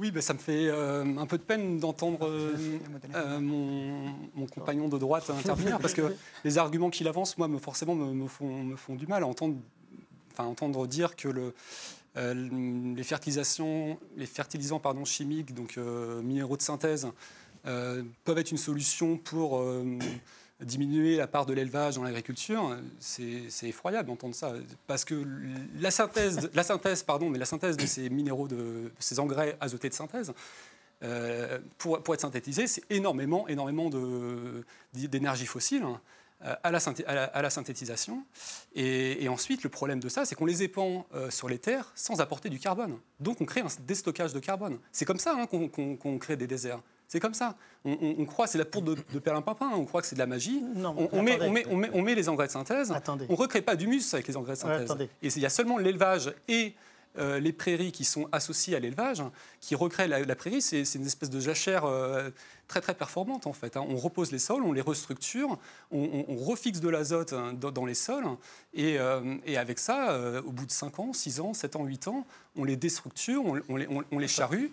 [0.00, 2.56] Oui, ben, ça me fait euh, un peu de peine d'entendre euh,
[3.14, 7.58] euh, mon, mon compagnon de droite intervenir, parce que les arguments qu'il avance, moi, me,
[7.58, 9.56] forcément, me, me font, me font du mal à entendre,
[10.32, 11.52] enfin, entendre dire que le,
[12.16, 12.32] euh,
[12.96, 17.06] les, fertilisations, les fertilisants pardon, chimiques, donc minéraux de synthèse,
[17.62, 19.62] peuvent être une solution pour
[20.62, 24.52] diminuer la part de l'élevage dans l'agriculture, c'est effroyable d'entendre ça.
[24.86, 25.24] Parce que
[25.78, 29.88] la synthèse, la synthèse, pardon, mais la synthèse de ces minéraux, de, ces engrais azotés
[29.88, 30.32] de synthèse,
[31.02, 33.90] euh, pour, être synthétisé, c'est énormément, énormément
[34.92, 36.00] d'énergie fossile hein,
[36.62, 38.24] à, la synthétisation.
[38.74, 42.20] Et, ensuite, le problème de ça, c'est qu'on les épand euh, sur les terres sans
[42.20, 42.98] apporter du carbone.
[43.18, 44.78] Donc, on crée un déstockage de carbone.
[44.92, 46.80] C'est comme ça hein, qu'on crée des déserts.
[47.12, 47.56] C'est comme ça.
[47.84, 50.20] On, on- on croit, c'est la poudre de, de perlimpinpin, on croit que c'est de
[50.20, 50.62] la magie.
[50.96, 52.90] on, on met, on, met, on, met, on met les engrais de synthèse.
[53.28, 54.88] On ne recrée pas d'humus avec les engrais de synthèse.
[55.22, 56.74] et il y a seulement l'élevage et
[57.18, 59.24] euh, les prairies qui sont associées à l'élevage
[59.60, 60.62] qui recréent la, la prairie.
[60.62, 62.30] C'est une espèce de jachère euh,
[62.68, 63.76] très très performante en fait.
[63.76, 63.84] hein.
[63.88, 65.58] On repose les sols, on les restructure,
[65.90, 68.26] on, on- on refixe de l'azote hein, dans, dans les sols
[68.72, 72.06] et, euh, et avec ça, au bout de 5 ans, 6 ans, 7 ans, 8
[72.06, 72.24] ans,
[72.56, 73.88] on les déstructure, on, on les,
[74.20, 74.70] les charrue.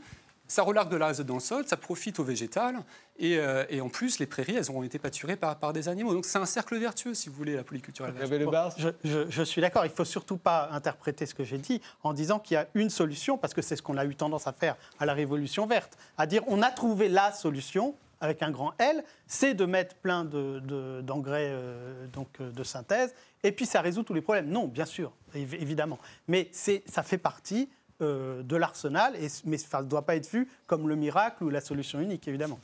[0.48, 2.78] Ça relargue de l'azote dans le sol, ça profite au végétal,
[3.20, 6.14] et, euh, et en plus, les prairies, elles ont été pâturées par, par des animaux.
[6.14, 8.26] Donc c'est un cercle vertueux, si vous voulez, la polyculture élevage.
[8.78, 11.82] Je, je- je suis d'accord, il ne faut surtout pas interpréter ce que j'ai dit
[12.04, 14.48] en disant qu'il y a une solution, parce que c'est ce qu'on a eu tendance
[14.48, 18.50] à faire à la Révolution verte, à dire on a trouvé la solution avec un
[18.50, 23.52] grand L, c'est de mettre plein de- de- d'engrais euh, donc euh, de synthèse, et
[23.52, 24.48] puis ça résout tous les problèmes.
[24.50, 27.70] Non, bien sûr, évi- évidemment, mais c'est- ça fait partie
[28.02, 31.50] euh, de l'arsenal, et- mais ça ne doit pas être vu comme le miracle ou
[31.50, 32.60] la solution unique, évidemment.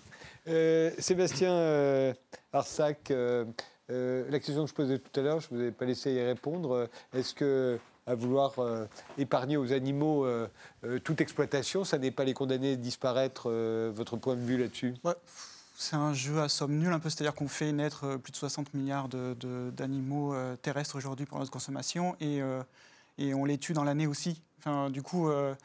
[0.48, 2.14] Euh, Sébastien euh,
[2.52, 3.46] Arsac, euh,
[3.90, 6.12] euh, la question que je posais tout à l'heure, je ne vous ai pas laissé
[6.12, 6.88] y répondre.
[7.14, 8.86] Est-ce que à vouloir euh,
[9.18, 10.50] épargner aux animaux euh,
[10.84, 11.86] euh, toute exploitation.
[11.86, 13.44] Ça n'est pas les condamner à disparaître.
[13.50, 14.94] euh, votre point de vue là-dessus?
[15.06, 15.14] Ouais,
[15.78, 18.74] C'est un jeu à somme nulle un peu, c'est-à-dire qu'on fait naître plus de 60
[18.74, 22.62] milliards de- de- d'animaux terrestres aujourd'hui pour notre consommation et, euh,
[23.18, 24.42] et on les tue dans l'année aussi.
[24.60, 25.56] Enfin, du coup, euh,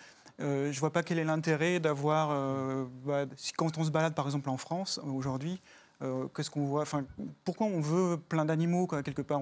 [0.41, 3.25] euh, je vois pas quel est l'intérêt d'avoir, euh, bah,
[3.57, 5.61] quand on se balade par exemple en France euh, aujourd'hui,
[6.03, 6.83] euh, qu'est-ce qu'on voit?
[6.83, 7.05] Enfin,
[7.45, 9.41] pourquoi on veut plein d'animaux quelque part?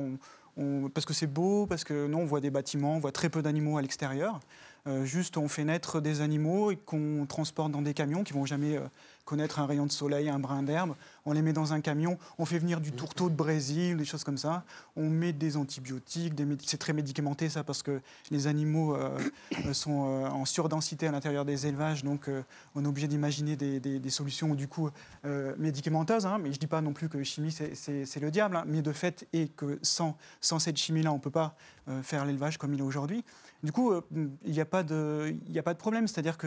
[0.95, 3.43] Parce que c'est beau, parce que non, on voit des bâtiments, on voit très peu
[3.43, 4.41] d'animaux à l'extérieur.
[4.87, 8.47] Euh, juste, on fait naître des animaux et qu'on transporte dans des camions qui vont
[8.47, 8.87] jamais euh,
[9.25, 10.95] connaître un rayon de soleil, un brin d'herbe.
[11.25, 14.23] On les met dans un camion, on fait venir du tourteau de Brésil, des choses
[14.23, 14.63] comme ça.
[14.95, 16.35] On met des antibiotiques,
[16.65, 19.19] c'est très médicamenté ça parce que les animaux euh,
[19.73, 22.31] sont en surdensité à l'intérieur des élevages, donc
[22.77, 24.89] on est obligé d'imaginer des, solutions du coup
[25.59, 26.27] médicamenteuses.
[26.27, 26.39] hein.
[26.41, 28.65] mais je dis pas non plus que chimie c'est- le diable, hein.
[28.67, 31.57] mais de fait est que sans, sans cette chimie-là, on peut pas
[32.03, 33.25] faire l'élevage comme il est aujourd'hui.
[33.63, 34.03] Du coup, euh,
[34.45, 36.07] il n'y a, a pas de problème.
[36.07, 36.39] C'est-à-dire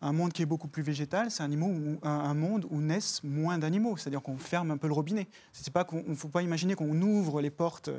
[0.00, 3.58] qu'un monde qui est beaucoup plus végétal, c'est un, un, un monde où naissent moins
[3.58, 3.96] d'animaux.
[3.96, 5.28] C'est-à-dire qu'on ferme un peu le robinet.
[5.54, 7.90] Il ne faut pas imaginer qu'on ouvre les portes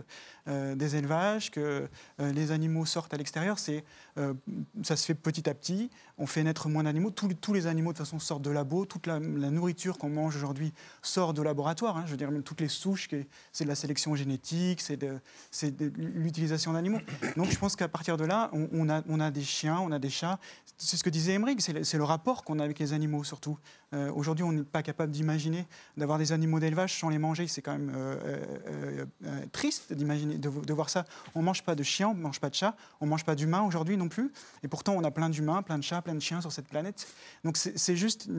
[0.47, 1.87] euh, des élevages, que
[2.19, 3.59] euh, les animaux sortent à l'extérieur.
[3.59, 3.83] C'est,
[4.17, 4.33] euh,
[4.83, 5.89] ça se fait petit à petit.
[6.17, 7.11] On fait naître moins d'animaux.
[7.11, 8.85] Tous, tous les animaux, de toute façon, sortent de labo.
[8.85, 11.97] Toute la, nourriture qu'on mange aujourd'hui sort de laboratoire.
[11.97, 12.03] hein.
[12.05, 13.09] Je veux dire, même toutes les souches,
[13.51, 15.19] c'est de la sélection génétique, c'est de,
[15.51, 16.99] c'est l'utilisation d'animaux.
[17.35, 19.99] Donc je pense qu'à partir de là, on, a, on a des chiens, on a
[19.99, 20.39] des chats.
[20.77, 23.57] C'est ce que disait Emmerich, c'est c'est le rapport qu'on a avec les animaux surtout.
[23.93, 25.65] Euh, Aujourd'hui, on n'est pas capable d'imaginer
[25.95, 27.47] d'avoir des animaux d'élevage sans les manger.
[27.47, 28.45] C'est quand même euh,
[29.25, 31.05] euh, triste d'imaginer, de, voir ça.
[31.33, 33.97] On mange pas de chiens, on mange pas de chats, on mange pas d'humains aujourd'hui
[33.97, 34.31] non plus.
[34.63, 37.07] Et pourtant, on a plein d'humains, plein de chats, plein de chiens sur cette planète.
[37.43, 38.29] Donc c'est juste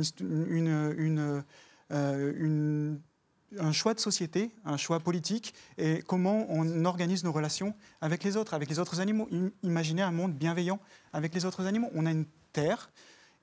[3.59, 8.37] un choix de société, un choix politique, et comment on organise nos relations avec les
[8.37, 9.27] autres, avec les autres animaux.
[9.33, 10.79] Im- Imaginez un monde bienveillant
[11.15, 11.89] avec les autres animaux.
[11.95, 12.91] On a une terre,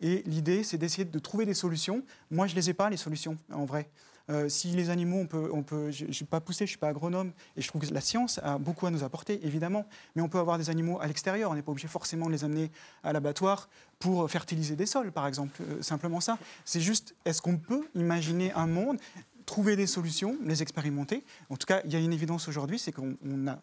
[0.02, 2.04] et l'idée, c'est d'essayer de trouver des solutions.
[2.32, 3.89] Moi, je ne les ai pas, les solutions, en vrai.
[4.32, 6.70] Euh, si les animaux, on peut, on peut, je ne suis pas poussé, je ne
[6.70, 9.86] suis pas agronome, et je trouve que la science a beaucoup à nous apporter, évidemment,
[10.16, 12.43] mais on peut avoir des animaux à l'extérieur, on n'est pas obligé forcément de les
[12.43, 12.72] amener
[13.04, 13.70] à l'abattoir
[14.00, 16.39] pour fertiliser des sols, par exemple, Euh, simplement ça.
[16.66, 18.98] C'est juste, est-ce qu'on peut imaginer un monde,
[19.46, 21.24] trouver des solutions, les expérimenter?
[21.52, 23.60] En tout cas, il y a une évidence aujourd'hui, c'est qu'on on a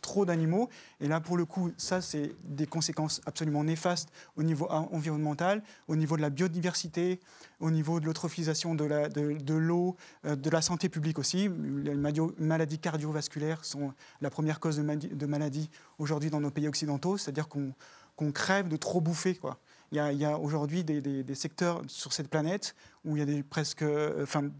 [0.00, 0.68] trop d'animaux.
[1.00, 5.62] Et là, pour le coup, ça, c'est des conséquences absolument néfastes au niveau en- environnemental,
[5.88, 7.20] au niveau de la biodiversité,
[7.60, 11.48] au niveau de l'eutrophisation de l'eau, euh, de la santé publique aussi.
[11.82, 11.94] Les
[12.38, 17.16] maladies cardiovasculaires sont la première cause de, madi- de maladie aujourd'hui dans nos pays occidentaux,
[17.16, 19.34] c'est-à-dire qu'on crève de trop bouffer.
[19.34, 19.58] Quoi.
[19.92, 22.74] Il y a, aujourd'hui des, secteurs sur cette planète
[23.04, 24.50] où il y a presque, euh, enfin,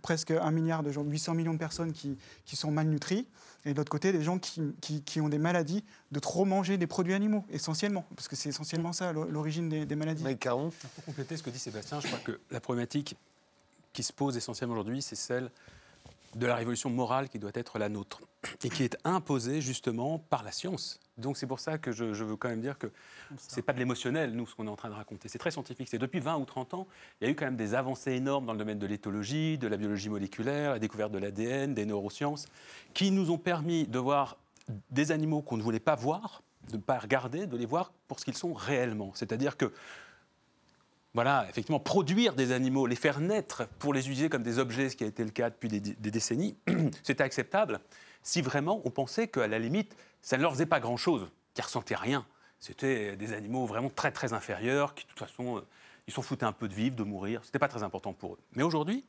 [0.00, 3.26] presque un milliard de gens, 800 millions de personnes qui, qui sont malnutries,
[3.64, 6.78] et de l'autre côté, des gens qui, qui- qui ont des maladies de trop manger
[6.78, 10.22] des produits animaux, essentiellement, parce que c'est essentiellement ça l'o- l'origine des, des maladies.
[10.94, 13.16] Pour compléter ce que dit Sébastien, je crois que la problématique
[13.92, 15.50] qui se pose essentiellement aujourd'hui, c'est celle
[16.34, 18.20] de la révolution morale qui doit être la nôtre
[18.62, 21.00] et qui est imposée justement par la science.
[21.18, 22.90] Donc c'est pour ça que je, je veux quand même dire que
[23.36, 25.28] c'est pas de l'émotionnel, nous, ce qu'on est en train de raconter.
[25.28, 25.88] C'est très scientifique.
[25.90, 26.86] C'est depuis 20 ou 30 ans,
[27.20, 29.66] il y a eu quand même des avancées énormes dans le domaine de l'éthologie, de
[29.66, 32.46] la biologie moléculaire, la découverte de l'ADN, des neurosciences,
[32.94, 34.36] qui nous ont permis de voir
[34.90, 38.20] des animaux qu'on ne voulait pas voir, de ne pas regarder, de les voir pour
[38.20, 39.12] ce qu'ils sont réellement.
[39.14, 39.72] C'est-à-dire que
[41.14, 44.96] voilà, effectivement, produire des animaux, les faire naître pour les utiliser comme des objets, ce
[44.96, 45.80] qui a été le cas depuis des,
[46.10, 46.56] décennies,
[47.02, 47.80] c'était acceptable
[48.22, 51.96] si vraiment on pensait qu'à la limite, ça ne leur faisait pas grand-chose, qu'ils ressentaient
[51.96, 52.26] rien.
[52.60, 55.66] C'était des animaux vraiment très très inférieurs, qui de toute façon, euh,
[56.06, 58.38] ils s'en foutaient un peu de vivre, de mourir, c'était pas très important pour eux.
[58.52, 59.04] Mais aujourd'hui,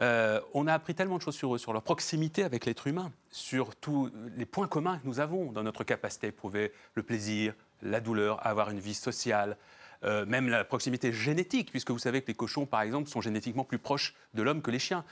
[0.00, 3.12] euh, on a appris tellement de choses sur eux, sur leur proximité avec l'être humain,
[3.30, 7.54] sur tous les points communs que nous avons dans notre capacité à éprouver le plaisir,
[7.82, 9.56] la douleur, à avoir une vie sociale,
[10.02, 13.64] euh, même la proximité génétique, puisque vous savez que les cochons, par exemple, sont génétiquement
[13.64, 15.04] plus proches de l'homme que les chiens.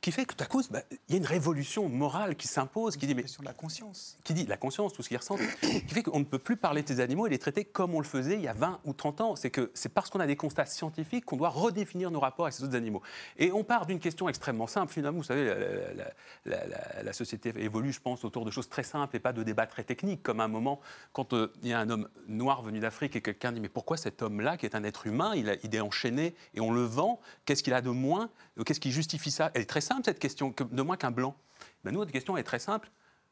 [0.00, 2.96] Qui fait que tout à coup, bah, il y a une révolution morale qui s'impose,
[2.96, 5.94] qui dit mais sur la conscience, qui dit la conscience, tout ce qu'ils ressentent, qui
[5.94, 8.06] fait qu'on ne peut plus parler de ces animaux et les traiter comme on le
[8.06, 9.36] faisait il y a 20 ou 30 ans.
[9.36, 12.54] C'est que c'est parce qu'on a des constats scientifiques qu'on doit redéfinir nos rapports avec
[12.54, 13.02] ces autres animaux.
[13.36, 15.18] Et on part d'une question extrêmement simple finalement.
[15.18, 16.04] Vous savez, la, la-
[16.46, 19.42] la- la- la société évolue, je pense, autour de choses très simples et pas de
[19.42, 20.22] débats très techniques.
[20.22, 20.80] Comme à un moment,
[21.12, 23.98] quand euh, il y a un homme noir venu d'Afrique et quelqu'un dit mais pourquoi
[23.98, 26.84] cet homme-là, qui est un être humain, il, a- il est enchaîné et on le
[26.84, 28.30] vend Qu'est-ce qu'il a de moins
[28.64, 29.50] Qu'est-ce qui justifie ça?
[29.54, 31.36] Elle est très simple cette question, que- de moins qu'un blanc.
[31.84, 32.90] Ben, nous, notre question est très simple.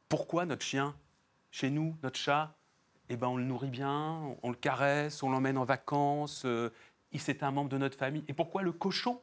[0.08, 0.94] Pourquoi notre chien,
[1.50, 2.54] chez nous, notre chat,
[3.08, 6.70] eh ben, on le nourrit bien, on, le caresse, on l'emmène en vacances, euh,
[7.12, 8.24] il c'est un membre de notre famille.
[8.28, 9.20] Et pourquoi le cochon,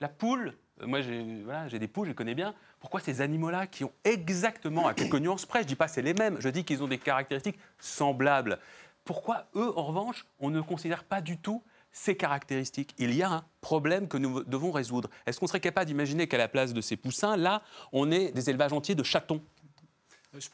[0.00, 2.54] la poule, moi j'ai voilà, des poules, je les connais bien.
[2.80, 6.14] Pourquoi ces animaux-là qui ont exactement, à quelques nuances près, je dis pas c'est les
[6.14, 8.58] mêmes, je dis qu'ils ont des caractéristiques semblables.
[9.04, 11.62] Pourquoi eux, en revanche, on ne considère pas du tout
[11.92, 12.94] ces caractéristiques.
[12.98, 15.10] Il y a un problème que nous devons résoudre.
[15.26, 17.62] Est-ce qu'on serait capable d'imaginer qu'à la place de ces poussins, là,
[17.92, 19.42] on ait des élevages entiers de chatons?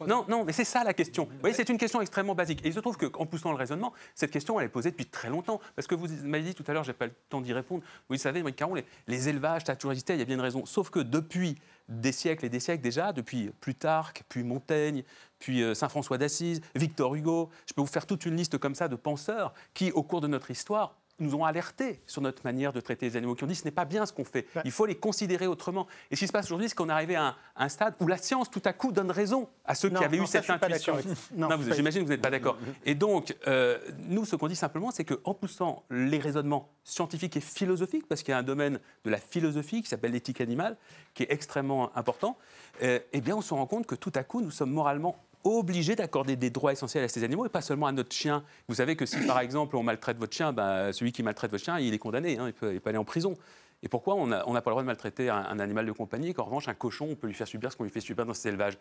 [0.07, 1.25] Non, non, mais c'est ça la question.
[1.25, 2.65] Vous voyez, c'est une question extrêmement basique.
[2.65, 5.29] Et il se trouve qu'en poussant le raisonnement, cette question, elle est posée depuis très
[5.29, 5.61] longtemps.
[5.75, 7.83] Parce que vous m'avez dit tout à l'heure, je n'ai pas le temps d'y répondre.
[8.09, 10.41] Vous savez, Caron, les, les élevages, ça a toujours existé, il y a bien une
[10.41, 10.65] raison.
[10.65, 11.57] Sauf que depuis
[11.91, 15.05] des siècles et des siècles déjà, depuis Plutarque, puis Montaigne,
[15.39, 18.75] puis euh, Saint François d'Assise, Victor Hugo, je peux vous faire toute une liste comme
[18.75, 22.73] ça de penseurs qui, au cours de notre histoire, nous ont alertés sur notre manière
[22.73, 24.71] de traiter les animaux, qui ont dit ce n'est pas bien ce qu'on fait, il
[24.71, 25.87] faut les considérer autrement.
[26.11, 28.17] Et ce qui se passe aujourd'hui, c'est qu'on est arrivé à un, stade où la
[28.17, 30.97] science, tout à coup, donne raison à ceux qui avaient eu cette intuition.
[31.35, 32.59] Non, j'imagine que vous n'êtes pas d'accord.
[32.85, 37.41] Et donc, euh, nous, ce qu'on dit simplement, c'est qu'en poussant les raisonnements scientifiques et
[37.41, 40.77] philosophiques, parce qu'il y a un domaine de la philosophie qui s'appelle l'éthique animale,
[41.15, 42.37] qui est extrêmement important,
[42.83, 45.95] euh, eh bien, on se rend compte que tout à coup, nous sommes moralement obligé
[45.95, 48.43] d'accorder des droits essentiels à ces animaux et pas seulement à notre chien.
[48.69, 51.65] Vous savez que si par exemple on maltraite votre chien, ben, celui qui maltraite votre
[51.65, 53.35] chien, il est condamné, hein, il, peut, aller en prison.
[53.83, 56.67] Et pourquoi on n'a pas le droit de maltraiter un, animal de compagnie qu'en revanche
[56.67, 58.79] un cochon, on peut lui faire subir ce qu'on lui fait subir dans ses élevages?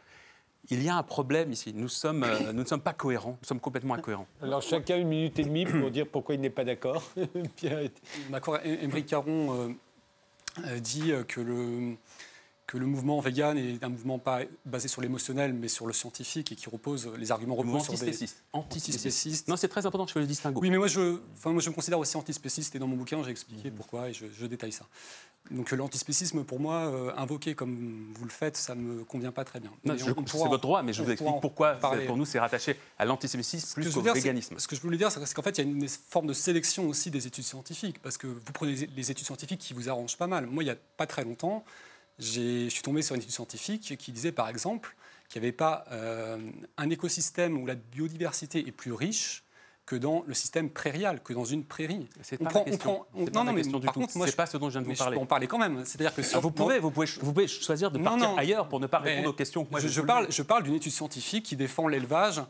[0.70, 1.74] Il y a un problème ici.
[1.76, 3.38] Nous, sommes, euh, nous ne sommes pas cohérents.
[3.42, 4.26] Nous sommes complètement incohérents.
[4.42, 7.04] Alors, chacun une minute et demie pour dire pourquoi il n'est pas d'accord.
[7.56, 7.90] Pierre.
[8.64, 9.74] Émeric Caron euh,
[10.66, 11.96] euh, dit que le,
[12.68, 16.52] que le mouvement vegan est un mouvement pas basé sur l'émotionnel, mais sur le scientifique
[16.52, 18.28] et qui repose, les arguments reposent sur des...
[18.54, 19.48] Antispéciste.
[19.48, 20.62] Non, c'est très important, je fais le distinguo.
[20.62, 23.22] Oui, mais moi je, enfin, moi, je me considère aussi antispéciste et dans mon bouquin,
[23.24, 24.86] j'ai expliqué pourquoi et je, détaille ça.
[25.52, 29.44] Donc l'antispécisme, pour moi, euh, invoqué comme vous le faites, ça ne me convient pas
[29.44, 29.72] très bien.
[29.86, 33.94] C'est votre droit, mais je vous explique pourquoi, pour nous, c'est rattaché à l'antispécisme plus
[33.94, 34.58] qu'au véganisme.
[34.58, 36.88] Ce que je voulais dire, c'est qu'en fait, il y a une forme de sélection
[36.88, 40.28] aussi des études scientifiques, parce que vous prenez les études scientifiques qui vous arrangent pas
[40.28, 40.48] mal.
[40.48, 41.64] Moi, il n'y a pas très longtemps,
[42.20, 44.96] je suis tombé sur une étude scientifique qui disait par exemple
[45.30, 46.38] qu'il n'y avait pas euh,
[46.78, 49.44] un écosystème où la biodiversité est plus riche
[49.86, 52.08] que dans le système prairial, que dans une prairie.
[52.24, 53.06] C'est pas, la question.
[53.14, 54.08] non, non, mais du tout.
[54.10, 55.14] C'est pas ce dont je viens de vous parler.
[55.14, 55.86] Je peux en parler quand même.
[55.86, 59.00] C'est-à-dire que vous pouvez, vous pouvez, vous pouvez choisir de partir ailleurs pour ne pas
[59.00, 59.68] répondre aux questions.
[59.70, 62.42] moi, je, parle, je parle d'une étude scientifique qui défend l'élevage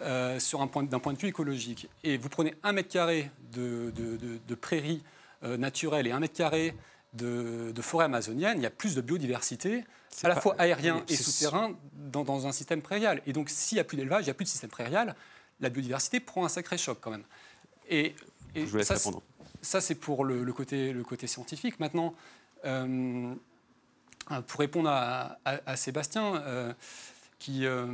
[0.00, 1.88] euh, sur un point, d'un point de vue écologique.
[2.02, 5.02] Et vous prenez un mètre carré de, de, de, prairie
[5.44, 6.74] euh, naturelle et un mètre carré
[7.12, 9.84] de, forêt amazonienne, il y a plus de biodiversité,
[10.22, 13.22] à la fois aérien et souterrain, dans, un système prairial.
[13.26, 15.14] Et donc, s'il n'y a plus d'élevage, il n'y a plus de système prairial,
[15.60, 17.24] la biodiversité prend un sacré choc quand même.
[17.88, 18.14] Et,
[18.54, 19.10] Je vous laisse ça.
[19.62, 21.80] Ça, c'est pour le, côté, le côté scientifique.
[21.80, 22.14] Maintenant,
[22.64, 23.34] euh,
[24.46, 26.72] pour répondre à, Sébastien, euh,
[27.38, 27.86] qui, euh,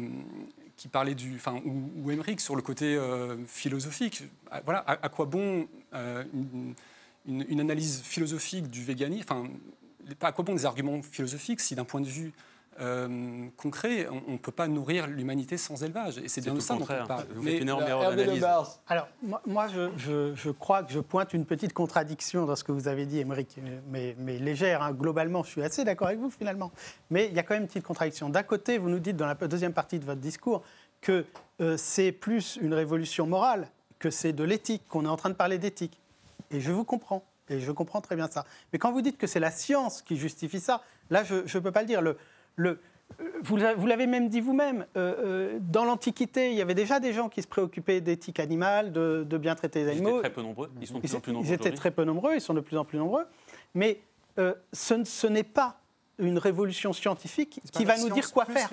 [0.76, 2.98] qui parlait du, enfin, ou, ou Émeric sur le côté
[3.46, 4.24] philosophique.
[4.64, 6.74] Voilà, à, quoi bon une,
[7.26, 9.48] une, analyse philosophique du véganisme, enfin,
[10.20, 12.32] à quoi bon des arguments philosophiques si d'un point de vue
[12.78, 16.18] euh, concret, on ne peut pas nourrir l'humanité sans élevage.
[16.18, 17.24] Et c'est bien de ça dont on parle.
[17.34, 18.46] Vous faites une énorme erreur d'analyse.
[18.86, 19.08] Alors,
[19.46, 23.06] moi, je, je, crois que je pointe une petite contradiction dans ce que vous avez
[23.06, 23.56] dit, Émeric,
[23.88, 24.82] mais, mais légère.
[24.82, 24.92] Hein.
[24.92, 26.70] Globalement, je suis assez d'accord avec vous, finalement.
[27.10, 28.28] Mais il y a quand même une petite contradiction.
[28.28, 30.62] D'un côté, vous nous dites dans la deuxième partie de votre discours
[31.00, 31.24] que
[31.60, 33.68] euh, c'est plus une révolution morale
[33.98, 35.98] que c'est de l'éthique, qu'on est en train de parler d'éthique.
[36.50, 37.24] Et je vous comprends.
[37.48, 38.44] Et je comprends très bien ça.
[38.72, 41.72] Mais quand vous dites que c'est la science qui justifie ça, là, je ne peux
[41.72, 42.02] pas le dire.
[42.02, 42.16] Le,
[42.56, 42.80] le,
[43.42, 47.28] vous l'avez même dit vous-même, euh, euh, dans l'Antiquité, il y avait déjà des gens
[47.28, 50.20] qui se préoccupaient d'éthique animale, de, bien traiter les animaux.
[50.22, 50.70] Ils étaient très peu nombreux.
[50.80, 51.48] Ils sont de plus en plus nombreux.
[51.48, 53.26] Ils étaient très peu nombreux, ils sont de plus en plus nombreux.
[53.74, 54.00] Mais
[54.38, 55.80] euh, ce, ce n'est pas
[56.18, 58.70] une révolution scientifique qui va nous dire quoi faire.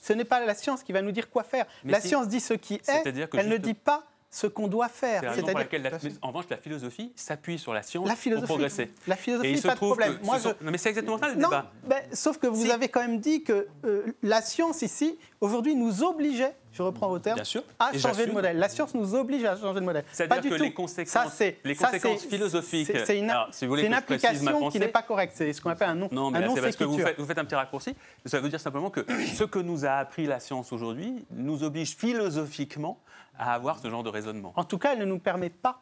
[0.00, 1.66] Ce n'est pas la science qui va nous dire quoi faire.
[1.84, 4.04] la science dit ce qui est, elle ne dit pas
[4.36, 5.32] ce qu'on doit faire.
[5.34, 8.90] C'est pour laquelle, la, en revanche, la philosophie s'appuie sur la science pour progresser.
[9.06, 10.18] La philosophie, pas de problème.
[10.22, 10.48] Moi, je...
[10.48, 11.72] Non, mais c'est exactement ça le non, débat.
[11.84, 16.02] Ben, sauf que vous avez quand même dit que euh, la science ici, aujourd'hui, nous
[16.02, 17.40] obligeait, je reprends vos termes,
[17.78, 18.58] à changer de modèle.
[18.58, 20.04] La science nous oblige à changer de modèle.
[20.12, 22.92] C'est-à-dire que les conséquences, ça, les conséquences philosophiques...
[23.06, 25.32] C'est une, si une application qui n'est pas correcte.
[25.34, 27.38] C'est ce qu'on appelle un non Non, mais c'est parce que vous faites, vous faites
[27.38, 27.96] un petit raccourci.
[28.26, 29.00] Ça veut dire simplement que
[29.34, 33.00] ce que nous a appris la science aujourd'hui nous oblige philosophiquement
[33.38, 34.52] à avoir ce genre de raisonnement.
[34.56, 35.80] En tout cas, elle ne nous permet pas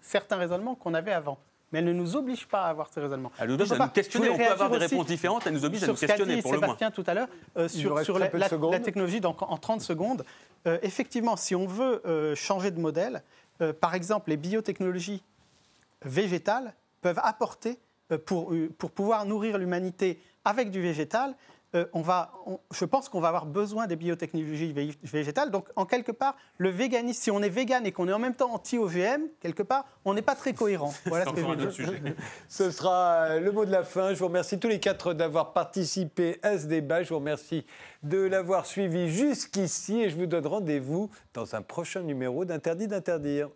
[0.00, 1.38] certains raisonnements qu'on avait avant.
[1.72, 3.32] Mais elle ne nous oblige pas à avoir ces raisonnements.
[3.38, 4.30] Elle nous oblige à nous questionner.
[4.30, 5.46] On peut avoir des réponses différentes.
[5.46, 6.68] Elle nous oblige à nous questionner, pour le moins.
[6.68, 8.28] Sébastien tout à l'heure euh, sur, sur la,
[8.78, 10.24] technologie donc, en 30 secondes.
[10.66, 13.22] Euh, effectivement, si on veut euh, changer de modèle,
[13.80, 15.22] par exemple, les biotechnologies
[16.04, 17.78] végétales peuvent apporter,
[18.26, 21.34] pour, pour pouvoir nourrir l'humanité avec du végétal,
[21.74, 25.50] euh, on va, on- je pense qu'on va avoir besoin des biotechnologies vé- végétales.
[25.50, 28.34] Donc, en quelque part, le véganisme, si on est vegan et qu'on est en même
[28.36, 30.92] temps anti-OGM, quelque part, on n'est pas très cohérent.
[31.06, 32.02] Voilà ce que je veux sujet.
[32.48, 34.14] Ce sera le mot de la fin.
[34.14, 37.02] Je vous remercie tous les quatre d'avoir participé à ce débat.
[37.02, 37.66] Je vous remercie
[38.02, 43.50] de l'avoir suivi jusqu'ici et je vous donne rendez-vous dans un prochain numéro d'Interdit d'interdire.